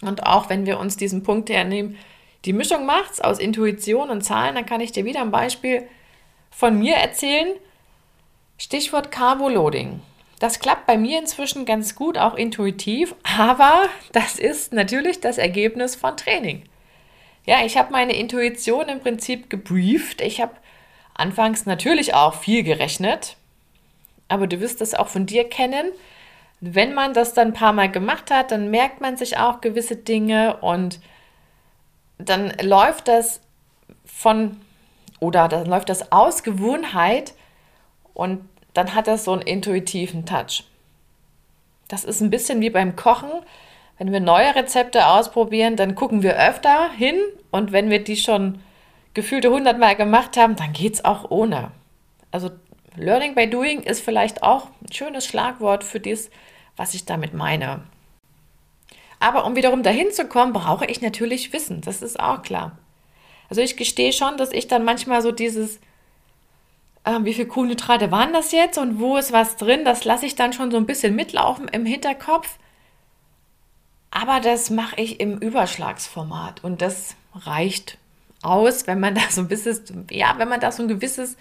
Und 0.00 0.26
auch 0.26 0.48
wenn 0.48 0.66
wir 0.66 0.80
uns 0.80 0.96
diesen 0.96 1.22
Punkt 1.22 1.48
hernehmen, 1.48 1.96
die 2.44 2.52
Mischung 2.52 2.86
macht's 2.86 3.20
aus 3.20 3.38
Intuition 3.38 4.10
und 4.10 4.22
Zahlen, 4.22 4.56
dann 4.56 4.66
kann 4.66 4.80
ich 4.80 4.90
dir 4.90 5.04
wieder 5.04 5.20
ein 5.20 5.30
Beispiel 5.30 5.86
von 6.50 6.76
mir 6.78 6.96
erzählen. 6.96 7.54
Stichwort 8.58 9.12
Carboloading. 9.12 10.00
Das 10.42 10.58
klappt 10.58 10.88
bei 10.88 10.98
mir 10.98 11.20
inzwischen 11.20 11.66
ganz 11.66 11.94
gut, 11.94 12.18
auch 12.18 12.34
intuitiv, 12.34 13.14
aber 13.22 13.88
das 14.10 14.40
ist 14.40 14.72
natürlich 14.72 15.20
das 15.20 15.38
Ergebnis 15.38 15.94
von 15.94 16.16
Training. 16.16 16.64
Ja, 17.46 17.64
ich 17.64 17.76
habe 17.76 17.92
meine 17.92 18.16
Intuition 18.16 18.88
im 18.88 18.98
Prinzip 18.98 19.50
gebrieft. 19.50 20.20
Ich 20.20 20.40
habe 20.40 20.56
anfangs 21.14 21.64
natürlich 21.64 22.14
auch 22.14 22.34
viel 22.34 22.64
gerechnet, 22.64 23.36
aber 24.26 24.48
du 24.48 24.58
wirst 24.58 24.80
das 24.80 24.94
auch 24.94 25.06
von 25.06 25.26
dir 25.26 25.48
kennen. 25.48 25.92
Wenn 26.58 26.92
man 26.92 27.14
das 27.14 27.34
dann 27.34 27.50
ein 27.50 27.54
paar 27.54 27.72
Mal 27.72 27.92
gemacht 27.92 28.32
hat, 28.32 28.50
dann 28.50 28.68
merkt 28.68 29.00
man 29.00 29.16
sich 29.16 29.38
auch 29.38 29.60
gewisse 29.60 29.94
Dinge 29.94 30.56
und 30.56 30.98
dann 32.18 32.52
läuft 32.60 33.06
das 33.06 33.40
von 34.04 34.60
oder 35.20 35.46
dann 35.46 35.66
läuft 35.66 35.88
das 35.88 36.10
aus 36.10 36.42
Gewohnheit 36.42 37.32
und 38.12 38.48
dann 38.74 38.94
hat 38.94 39.06
das 39.06 39.24
so 39.24 39.32
einen 39.32 39.42
intuitiven 39.42 40.26
Touch. 40.26 40.64
Das 41.88 42.04
ist 42.04 42.20
ein 42.20 42.30
bisschen 42.30 42.60
wie 42.60 42.70
beim 42.70 42.96
Kochen. 42.96 43.30
Wenn 43.98 44.12
wir 44.12 44.20
neue 44.20 44.54
Rezepte 44.54 45.06
ausprobieren, 45.06 45.76
dann 45.76 45.94
gucken 45.94 46.22
wir 46.22 46.36
öfter 46.36 46.90
hin 46.90 47.16
und 47.50 47.72
wenn 47.72 47.90
wir 47.90 48.02
die 48.02 48.16
schon 48.16 48.60
gefühlte 49.14 49.50
hundertmal 49.50 49.94
gemacht 49.94 50.36
haben, 50.36 50.56
dann 50.56 50.72
geht 50.72 50.94
es 50.94 51.04
auch 51.04 51.30
ohne. 51.30 51.70
Also 52.30 52.50
Learning 52.96 53.34
by 53.34 53.48
Doing 53.48 53.82
ist 53.82 54.00
vielleicht 54.00 54.42
auch 54.42 54.68
ein 54.82 54.92
schönes 54.92 55.26
Schlagwort 55.26 55.84
für 55.84 56.00
das, 56.00 56.30
was 56.76 56.94
ich 56.94 57.04
damit 57.04 57.34
meine. 57.34 57.82
Aber 59.20 59.44
um 59.44 59.54
wiederum 59.54 59.82
dahin 59.82 60.10
zu 60.10 60.26
kommen, 60.26 60.52
brauche 60.52 60.86
ich 60.86 61.00
natürlich 61.00 61.52
Wissen. 61.52 61.80
Das 61.80 62.02
ist 62.02 62.18
auch 62.18 62.42
klar. 62.42 62.78
Also 63.48 63.60
ich 63.60 63.76
gestehe 63.76 64.12
schon, 64.12 64.36
dass 64.36 64.50
ich 64.52 64.66
dann 64.66 64.84
manchmal 64.84 65.22
so 65.22 65.30
dieses 65.30 65.78
äh, 67.04 67.18
wie 67.22 67.34
viel 67.34 67.46
Kohlenhydrate 67.46 68.10
waren 68.10 68.32
das 68.32 68.52
jetzt 68.52 68.78
und 68.78 69.00
wo 69.00 69.16
ist 69.16 69.32
was 69.32 69.56
drin, 69.56 69.84
das 69.84 70.04
lasse 70.04 70.26
ich 70.26 70.34
dann 70.34 70.52
schon 70.52 70.70
so 70.70 70.76
ein 70.76 70.86
bisschen 70.86 71.14
mitlaufen 71.14 71.68
im 71.68 71.86
Hinterkopf. 71.86 72.58
Aber 74.10 74.40
das 74.40 74.70
mache 74.70 75.00
ich 75.00 75.20
im 75.20 75.38
Überschlagsformat 75.38 76.62
und 76.62 76.82
das 76.82 77.16
reicht 77.34 77.98
aus, 78.42 78.86
wenn 78.86 79.00
man 79.00 79.14
da 79.16 79.22
so 79.30 79.40
ein 79.40 79.48
bisschen, 79.48 80.06
ja, 80.10 80.34
wenn 80.38 80.48
man 80.48 80.60
da 80.60 80.70
so 80.70 80.82
ein 80.82 80.88
gewisses 80.88 81.36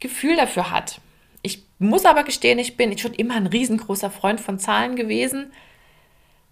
Gefühl 0.00 0.36
dafür 0.36 0.70
hat. 0.70 1.00
Ich 1.42 1.62
muss 1.78 2.06
aber 2.06 2.24
gestehen, 2.24 2.58
ich 2.58 2.76
bin 2.76 2.96
schon 2.96 3.12
immer 3.12 3.34
ein 3.34 3.46
riesengroßer 3.46 4.10
Freund 4.10 4.40
von 4.40 4.58
Zahlen 4.58 4.96
gewesen. 4.96 5.52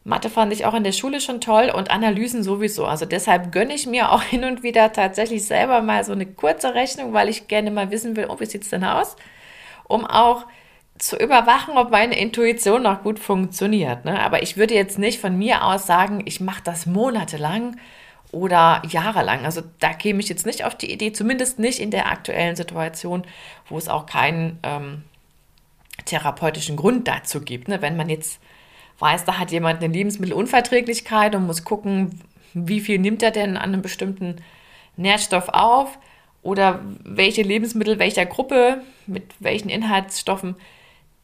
Mathe 0.04 0.30
fand 0.30 0.52
ich 0.52 0.64
auch 0.64 0.74
in 0.74 0.84
der 0.84 0.92
Schule 0.92 1.20
schon 1.20 1.40
toll 1.40 1.70
und 1.74 1.90
Analysen 1.90 2.42
sowieso. 2.42 2.86
Also 2.86 3.06
deshalb 3.06 3.52
gönne 3.52 3.74
ich 3.74 3.86
mir 3.86 4.10
auch 4.10 4.22
hin 4.32 4.44
und 4.44 4.62
wieder 4.62 4.92
tatsächlich 4.92 5.44
selber 5.44 5.82
mal 5.82 6.04
so 6.04 6.12
eine 6.12 6.26
kurze 6.26 6.74
Rechnung, 6.74 7.12
weil 7.12 7.28
ich 7.28 7.48
gerne 7.48 7.70
mal 7.70 7.90
wissen 7.90 8.16
will, 8.16 8.26
oh, 8.28 8.40
wie 8.40 8.46
sieht 8.46 8.62
es 8.62 8.70
denn 8.70 8.84
aus? 8.84 9.16
Um 9.84 10.04
auch 10.04 10.46
zu 10.98 11.16
überwachen, 11.16 11.76
ob 11.76 11.90
meine 11.90 12.18
Intuition 12.18 12.82
noch 12.82 13.02
gut 13.02 13.18
funktioniert. 13.18 14.04
Ne? 14.04 14.20
Aber 14.20 14.42
ich 14.42 14.56
würde 14.56 14.74
jetzt 14.74 14.98
nicht 14.98 15.20
von 15.20 15.36
mir 15.36 15.64
aus 15.64 15.86
sagen, 15.86 16.22
ich 16.26 16.40
mache 16.40 16.62
das 16.62 16.86
monatelang 16.86 17.76
oder 18.30 18.82
jahrelang. 18.88 19.44
Also 19.44 19.62
da 19.78 19.92
käme 19.92 20.20
ich 20.20 20.28
jetzt 20.28 20.46
nicht 20.46 20.64
auf 20.64 20.74
die 20.76 20.92
Idee, 20.92 21.12
zumindest 21.12 21.58
nicht 21.58 21.80
in 21.80 21.90
der 21.90 22.10
aktuellen 22.10 22.56
Situation, 22.56 23.24
wo 23.68 23.78
es 23.78 23.88
auch 23.88 24.06
keinen 24.06 24.58
ähm, 24.62 25.02
therapeutischen 26.04 26.76
Grund 26.76 27.08
dazu 27.08 27.40
gibt. 27.40 27.68
Ne? 27.68 27.82
Wenn 27.82 27.96
man 27.96 28.08
jetzt 28.08 28.40
weiß, 29.02 29.26
da 29.26 29.38
hat 29.38 29.50
jemand 29.50 29.82
eine 29.82 29.92
Lebensmittelunverträglichkeit 29.92 31.34
und 31.34 31.46
muss 31.46 31.64
gucken, 31.64 32.20
wie 32.54 32.80
viel 32.80 32.98
nimmt 32.98 33.22
er 33.22 33.32
denn 33.32 33.56
an 33.56 33.74
einem 33.74 33.82
bestimmten 33.82 34.36
Nährstoff 34.96 35.48
auf 35.50 35.98
oder 36.42 36.80
welche 37.04 37.42
Lebensmittel 37.42 37.98
welcher 37.98 38.26
Gruppe 38.26 38.82
mit 39.06 39.24
welchen 39.40 39.68
Inhaltsstoffen, 39.68 40.56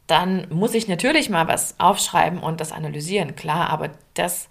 dann 0.06 0.46
muss 0.50 0.74
ich 0.74 0.88
natürlich 0.88 1.30
mal 1.30 1.48
was 1.48 1.78
aufschreiben 1.78 2.40
und 2.40 2.60
das 2.60 2.72
analysieren, 2.72 3.36
klar, 3.36 3.70
aber 3.70 3.90
das 4.14 4.48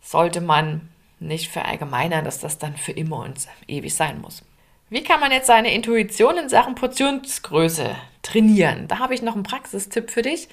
sollte 0.00 0.40
man 0.40 0.88
nicht 1.20 1.50
verallgemeinern, 1.50 2.24
dass 2.24 2.40
das 2.40 2.58
dann 2.58 2.76
für 2.76 2.92
immer 2.92 3.18
und 3.20 3.36
ewig 3.68 3.94
sein 3.94 4.20
muss. 4.20 4.42
Wie 4.90 5.02
kann 5.02 5.20
man 5.20 5.32
jetzt 5.32 5.46
seine 5.46 5.72
Intuition 5.72 6.36
in 6.36 6.48
Sachen 6.48 6.74
Portionsgröße 6.74 7.94
trainieren? 8.22 8.88
Da 8.88 8.98
habe 8.98 9.14
ich 9.14 9.22
noch 9.22 9.34
einen 9.34 9.44
Praxistipp 9.44 10.10
für 10.10 10.22
dich. 10.22 10.48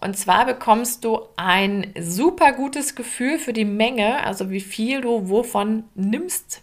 Und 0.00 0.16
zwar 0.16 0.46
bekommst 0.46 1.04
du 1.04 1.22
ein 1.36 1.92
super 1.98 2.52
gutes 2.52 2.94
Gefühl 2.94 3.36
für 3.36 3.52
die 3.52 3.64
Menge, 3.64 4.24
also 4.24 4.48
wie 4.50 4.60
viel 4.60 5.00
du 5.00 5.28
wovon 5.28 5.82
nimmst, 5.96 6.62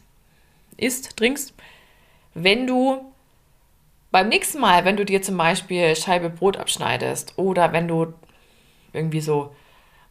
isst, 0.77 1.17
trinkst, 1.17 1.53
wenn 2.33 2.65
du 2.65 3.13
beim 4.09 4.29
nächsten 4.29 4.61
Mal, 4.61 4.85
wenn 4.85 4.95
du 4.95 5.03
dir 5.03 5.21
zum 5.21 5.35
Beispiel 5.35 5.97
Scheibe 5.97 6.29
Brot 6.29 6.55
abschneidest 6.55 7.37
oder 7.37 7.73
wenn 7.73 7.89
du 7.89 8.13
irgendwie 8.93 9.19
so 9.19 9.43
ein 9.43 9.49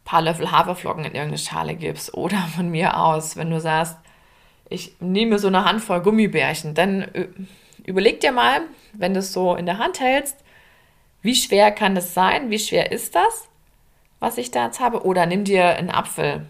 paar 0.05 0.21
Löffel 0.21 0.51
Haferflocken 0.51 1.05
in 1.05 1.15
irgendeine 1.15 1.39
Schale 1.39 1.73
gibst 1.73 2.13
oder 2.13 2.37
von 2.55 2.69
mir 2.69 2.99
aus, 2.99 3.37
wenn 3.37 3.49
du 3.49 3.59
sagst, 3.59 3.97
ich 4.69 4.97
nehme 4.99 5.39
so 5.39 5.47
eine 5.47 5.65
Handvoll 5.65 6.01
Gummibärchen, 6.01 6.75
dann 6.75 7.01
äh, 7.01 7.27
überleg 7.85 8.19
dir 8.19 8.31
mal, 8.31 8.61
wenn 8.93 9.15
du 9.15 9.19
es 9.21 9.33
so 9.33 9.55
in 9.55 9.65
der 9.65 9.79
Hand 9.79 9.99
hältst, 9.99 10.44
wie 11.25 11.35
schwer 11.35 11.71
kann 11.71 11.95
das 11.95 12.13
sein? 12.13 12.49
Wie 12.51 12.59
schwer 12.59 12.91
ist 12.91 13.15
das, 13.15 13.49
was 14.19 14.37
ich 14.37 14.51
da 14.51 14.65
jetzt 14.65 14.79
habe? 14.79 15.03
Oder 15.05 15.25
nimm 15.25 15.43
dir 15.43 15.69
einen 15.75 15.89
Apfel 15.89 16.45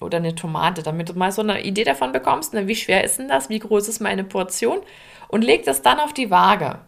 oder 0.00 0.18
eine 0.18 0.34
Tomate, 0.34 0.82
damit 0.82 1.08
du 1.08 1.14
mal 1.14 1.32
so 1.32 1.42
eine 1.42 1.64
Idee 1.64 1.84
davon 1.84 2.12
bekommst. 2.12 2.54
Ne? 2.54 2.68
Wie 2.68 2.76
schwer 2.76 3.04
ist 3.04 3.18
denn 3.18 3.28
das? 3.28 3.48
Wie 3.48 3.58
groß 3.58 3.88
ist 3.88 4.00
meine 4.00 4.24
Portion? 4.24 4.80
Und 5.28 5.42
leg 5.42 5.64
das 5.64 5.82
dann 5.82 5.98
auf 5.98 6.12
die 6.12 6.30
Waage. 6.30 6.78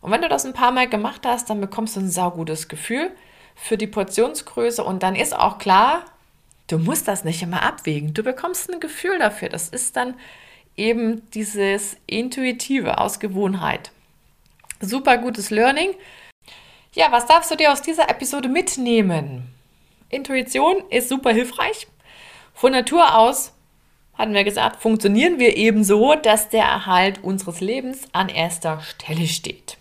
Und 0.00 0.10
wenn 0.10 0.20
du 0.20 0.28
das 0.28 0.44
ein 0.44 0.52
paar 0.52 0.72
Mal 0.72 0.88
gemacht 0.88 1.22
hast, 1.24 1.48
dann 1.48 1.60
bekommst 1.60 1.96
du 1.96 2.00
ein 2.00 2.10
saugutes 2.10 2.68
Gefühl 2.68 3.10
für 3.54 3.78
die 3.78 3.86
Portionsgröße 3.86 4.82
und 4.84 5.02
dann 5.02 5.14
ist 5.14 5.34
auch 5.34 5.58
klar, 5.58 6.04
du 6.66 6.78
musst 6.78 7.08
das 7.08 7.24
nicht 7.24 7.42
immer 7.42 7.62
abwägen. 7.62 8.12
Du 8.12 8.22
bekommst 8.22 8.70
ein 8.70 8.80
Gefühl 8.80 9.18
dafür. 9.18 9.48
Das 9.48 9.68
ist 9.68 9.96
dann 9.96 10.14
eben 10.76 11.22
dieses 11.30 11.96
intuitive 12.06 12.98
aus 12.98 13.20
Gewohnheit. 13.20 13.92
Super 14.80 15.18
gutes 15.18 15.50
Learning. 15.50 15.90
Ja, 16.94 17.10
was 17.10 17.26
darfst 17.26 17.50
du 17.50 17.56
dir 17.56 17.72
aus 17.72 17.82
dieser 17.82 18.08
Episode 18.08 18.48
mitnehmen? 18.48 19.52
Intuition 20.10 20.76
ist 20.90 21.08
super 21.08 21.32
hilfreich. 21.32 21.88
Von 22.54 22.70
Natur 22.70 23.18
aus, 23.18 23.52
hatten 24.16 24.32
wir 24.32 24.44
gesagt, 24.44 24.80
funktionieren 24.80 25.40
wir 25.40 25.56
eben 25.56 25.82
so, 25.82 26.14
dass 26.14 26.50
der 26.50 26.62
Erhalt 26.62 27.24
unseres 27.24 27.60
Lebens 27.60 28.02
an 28.12 28.28
erster 28.28 28.80
Stelle 28.80 29.26
steht. 29.26 29.76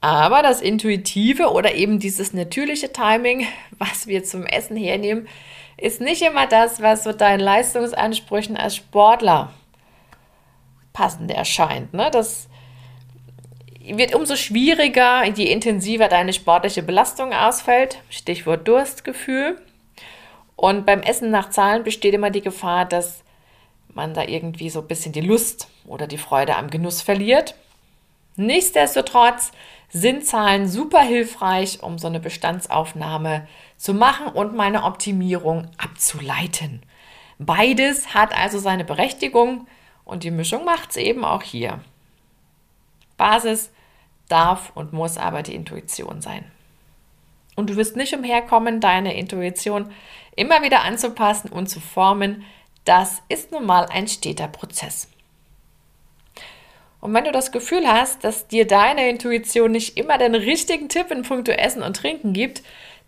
Aber 0.00 0.42
das 0.42 0.62
Intuitive 0.62 1.50
oder 1.52 1.74
eben 1.74 1.98
dieses 1.98 2.32
natürliche 2.32 2.90
Timing, 2.90 3.46
was 3.72 4.06
wir 4.06 4.24
zum 4.24 4.46
Essen 4.46 4.78
hernehmen, 4.78 5.28
ist 5.76 6.00
nicht 6.00 6.22
immer 6.22 6.46
das, 6.46 6.80
was 6.80 7.04
so 7.04 7.12
deinen 7.12 7.40
Leistungsansprüchen 7.40 8.56
als 8.56 8.76
Sportler 8.76 9.52
passend 10.94 11.30
erscheint. 11.30 11.92
Ne? 11.92 12.08
Das 12.10 12.48
wird 13.94 14.14
umso 14.14 14.36
schwieriger, 14.36 15.24
je 15.24 15.50
intensiver 15.50 16.08
deine 16.08 16.32
sportliche 16.32 16.82
Belastung 16.82 17.32
ausfällt. 17.32 17.98
Stichwort 18.10 18.66
Durstgefühl. 18.66 19.60
Und 20.56 20.86
beim 20.86 21.02
Essen 21.02 21.30
nach 21.30 21.50
Zahlen 21.50 21.84
besteht 21.84 22.14
immer 22.14 22.30
die 22.30 22.40
Gefahr, 22.40 22.86
dass 22.86 23.22
man 23.92 24.14
da 24.14 24.24
irgendwie 24.24 24.70
so 24.70 24.80
ein 24.80 24.88
bisschen 24.88 25.12
die 25.12 25.20
Lust 25.20 25.68
oder 25.86 26.06
die 26.06 26.18
Freude 26.18 26.56
am 26.56 26.70
Genuss 26.70 27.02
verliert. 27.02 27.54
Nichtsdestotrotz 28.36 29.52
sind 29.88 30.26
Zahlen 30.26 30.68
super 30.68 31.00
hilfreich, 31.00 31.82
um 31.82 31.98
so 31.98 32.06
eine 32.06 32.20
Bestandsaufnahme 32.20 33.46
zu 33.76 33.94
machen 33.94 34.28
und 34.28 34.54
meine 34.54 34.84
Optimierung 34.84 35.68
abzuleiten. 35.78 36.82
Beides 37.38 38.14
hat 38.14 38.36
also 38.36 38.58
seine 38.58 38.84
Berechtigung 38.84 39.66
und 40.04 40.24
die 40.24 40.30
Mischung 40.30 40.64
macht 40.64 40.90
es 40.90 40.96
eben 40.96 41.24
auch 41.24 41.42
hier. 41.42 41.80
Basis 43.16 43.70
darf 44.28 44.72
und 44.74 44.92
muss 44.92 45.18
aber 45.18 45.42
die 45.42 45.54
Intuition 45.54 46.20
sein. 46.20 46.44
Und 47.54 47.70
du 47.70 47.76
wirst 47.76 47.96
nicht 47.96 48.14
umherkommen, 48.14 48.80
deine 48.80 49.16
Intuition 49.16 49.90
immer 50.36 50.62
wieder 50.62 50.82
anzupassen 50.82 51.50
und 51.50 51.68
zu 51.68 51.80
formen. 51.80 52.44
Das 52.84 53.22
ist 53.28 53.50
nun 53.50 53.64
mal 53.66 53.86
ein 53.86 54.06
steter 54.08 54.48
Prozess. 54.48 55.08
Und 57.00 57.14
wenn 57.14 57.24
du 57.24 57.32
das 57.32 57.52
Gefühl 57.52 57.86
hast, 57.86 58.24
dass 58.24 58.48
dir 58.48 58.66
deine 58.66 59.08
Intuition 59.08 59.72
nicht 59.72 59.96
immer 59.96 60.18
den 60.18 60.34
richtigen 60.34 60.88
Tipp 60.88 61.10
in 61.10 61.22
puncto 61.22 61.52
Essen 61.52 61.82
und 61.82 61.96
Trinken 61.96 62.32
gibt, 62.32 62.62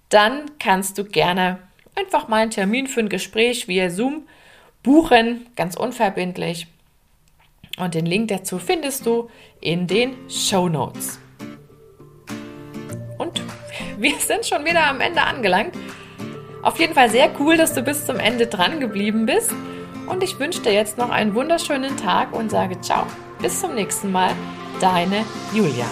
dann 0.08 0.50
kannst 0.58 0.98
du 0.98 1.04
gerne 1.04 1.58
einfach 1.94 2.28
mal 2.28 2.42
einen 2.42 2.50
Termin 2.50 2.86
für 2.86 3.00
ein 3.00 3.08
Gespräch 3.08 3.68
via 3.68 3.90
Zoom 3.90 4.26
buchen, 4.82 5.46
ganz 5.56 5.74
unverbindlich. 5.76 6.68
Und 7.78 7.94
den 7.94 8.06
Link 8.06 8.28
dazu 8.28 8.58
findest 8.58 9.06
du 9.06 9.28
in 9.60 9.86
den 9.86 10.28
Show 10.28 10.68
Notes. 10.68 11.18
Und 13.18 13.40
wir 13.98 14.16
sind 14.18 14.46
schon 14.46 14.64
wieder 14.64 14.86
am 14.86 15.00
Ende 15.00 15.22
angelangt. 15.22 15.74
Auf 16.62 16.78
jeden 16.80 16.94
Fall 16.94 17.08
sehr 17.08 17.30
cool, 17.38 17.56
dass 17.56 17.74
du 17.74 17.82
bis 17.82 18.04
zum 18.04 18.18
Ende 18.18 18.46
dran 18.46 18.80
geblieben 18.80 19.26
bist. 19.26 19.52
Und 20.08 20.22
ich 20.22 20.38
wünsche 20.38 20.62
dir 20.62 20.72
jetzt 20.72 20.98
noch 20.98 21.10
einen 21.10 21.34
wunderschönen 21.34 21.96
Tag 21.96 22.32
und 22.32 22.50
sage 22.50 22.80
ciao. 22.80 23.06
Bis 23.40 23.60
zum 23.60 23.74
nächsten 23.74 24.10
Mal. 24.10 24.32
Deine 24.80 25.24
Julia. 25.52 25.86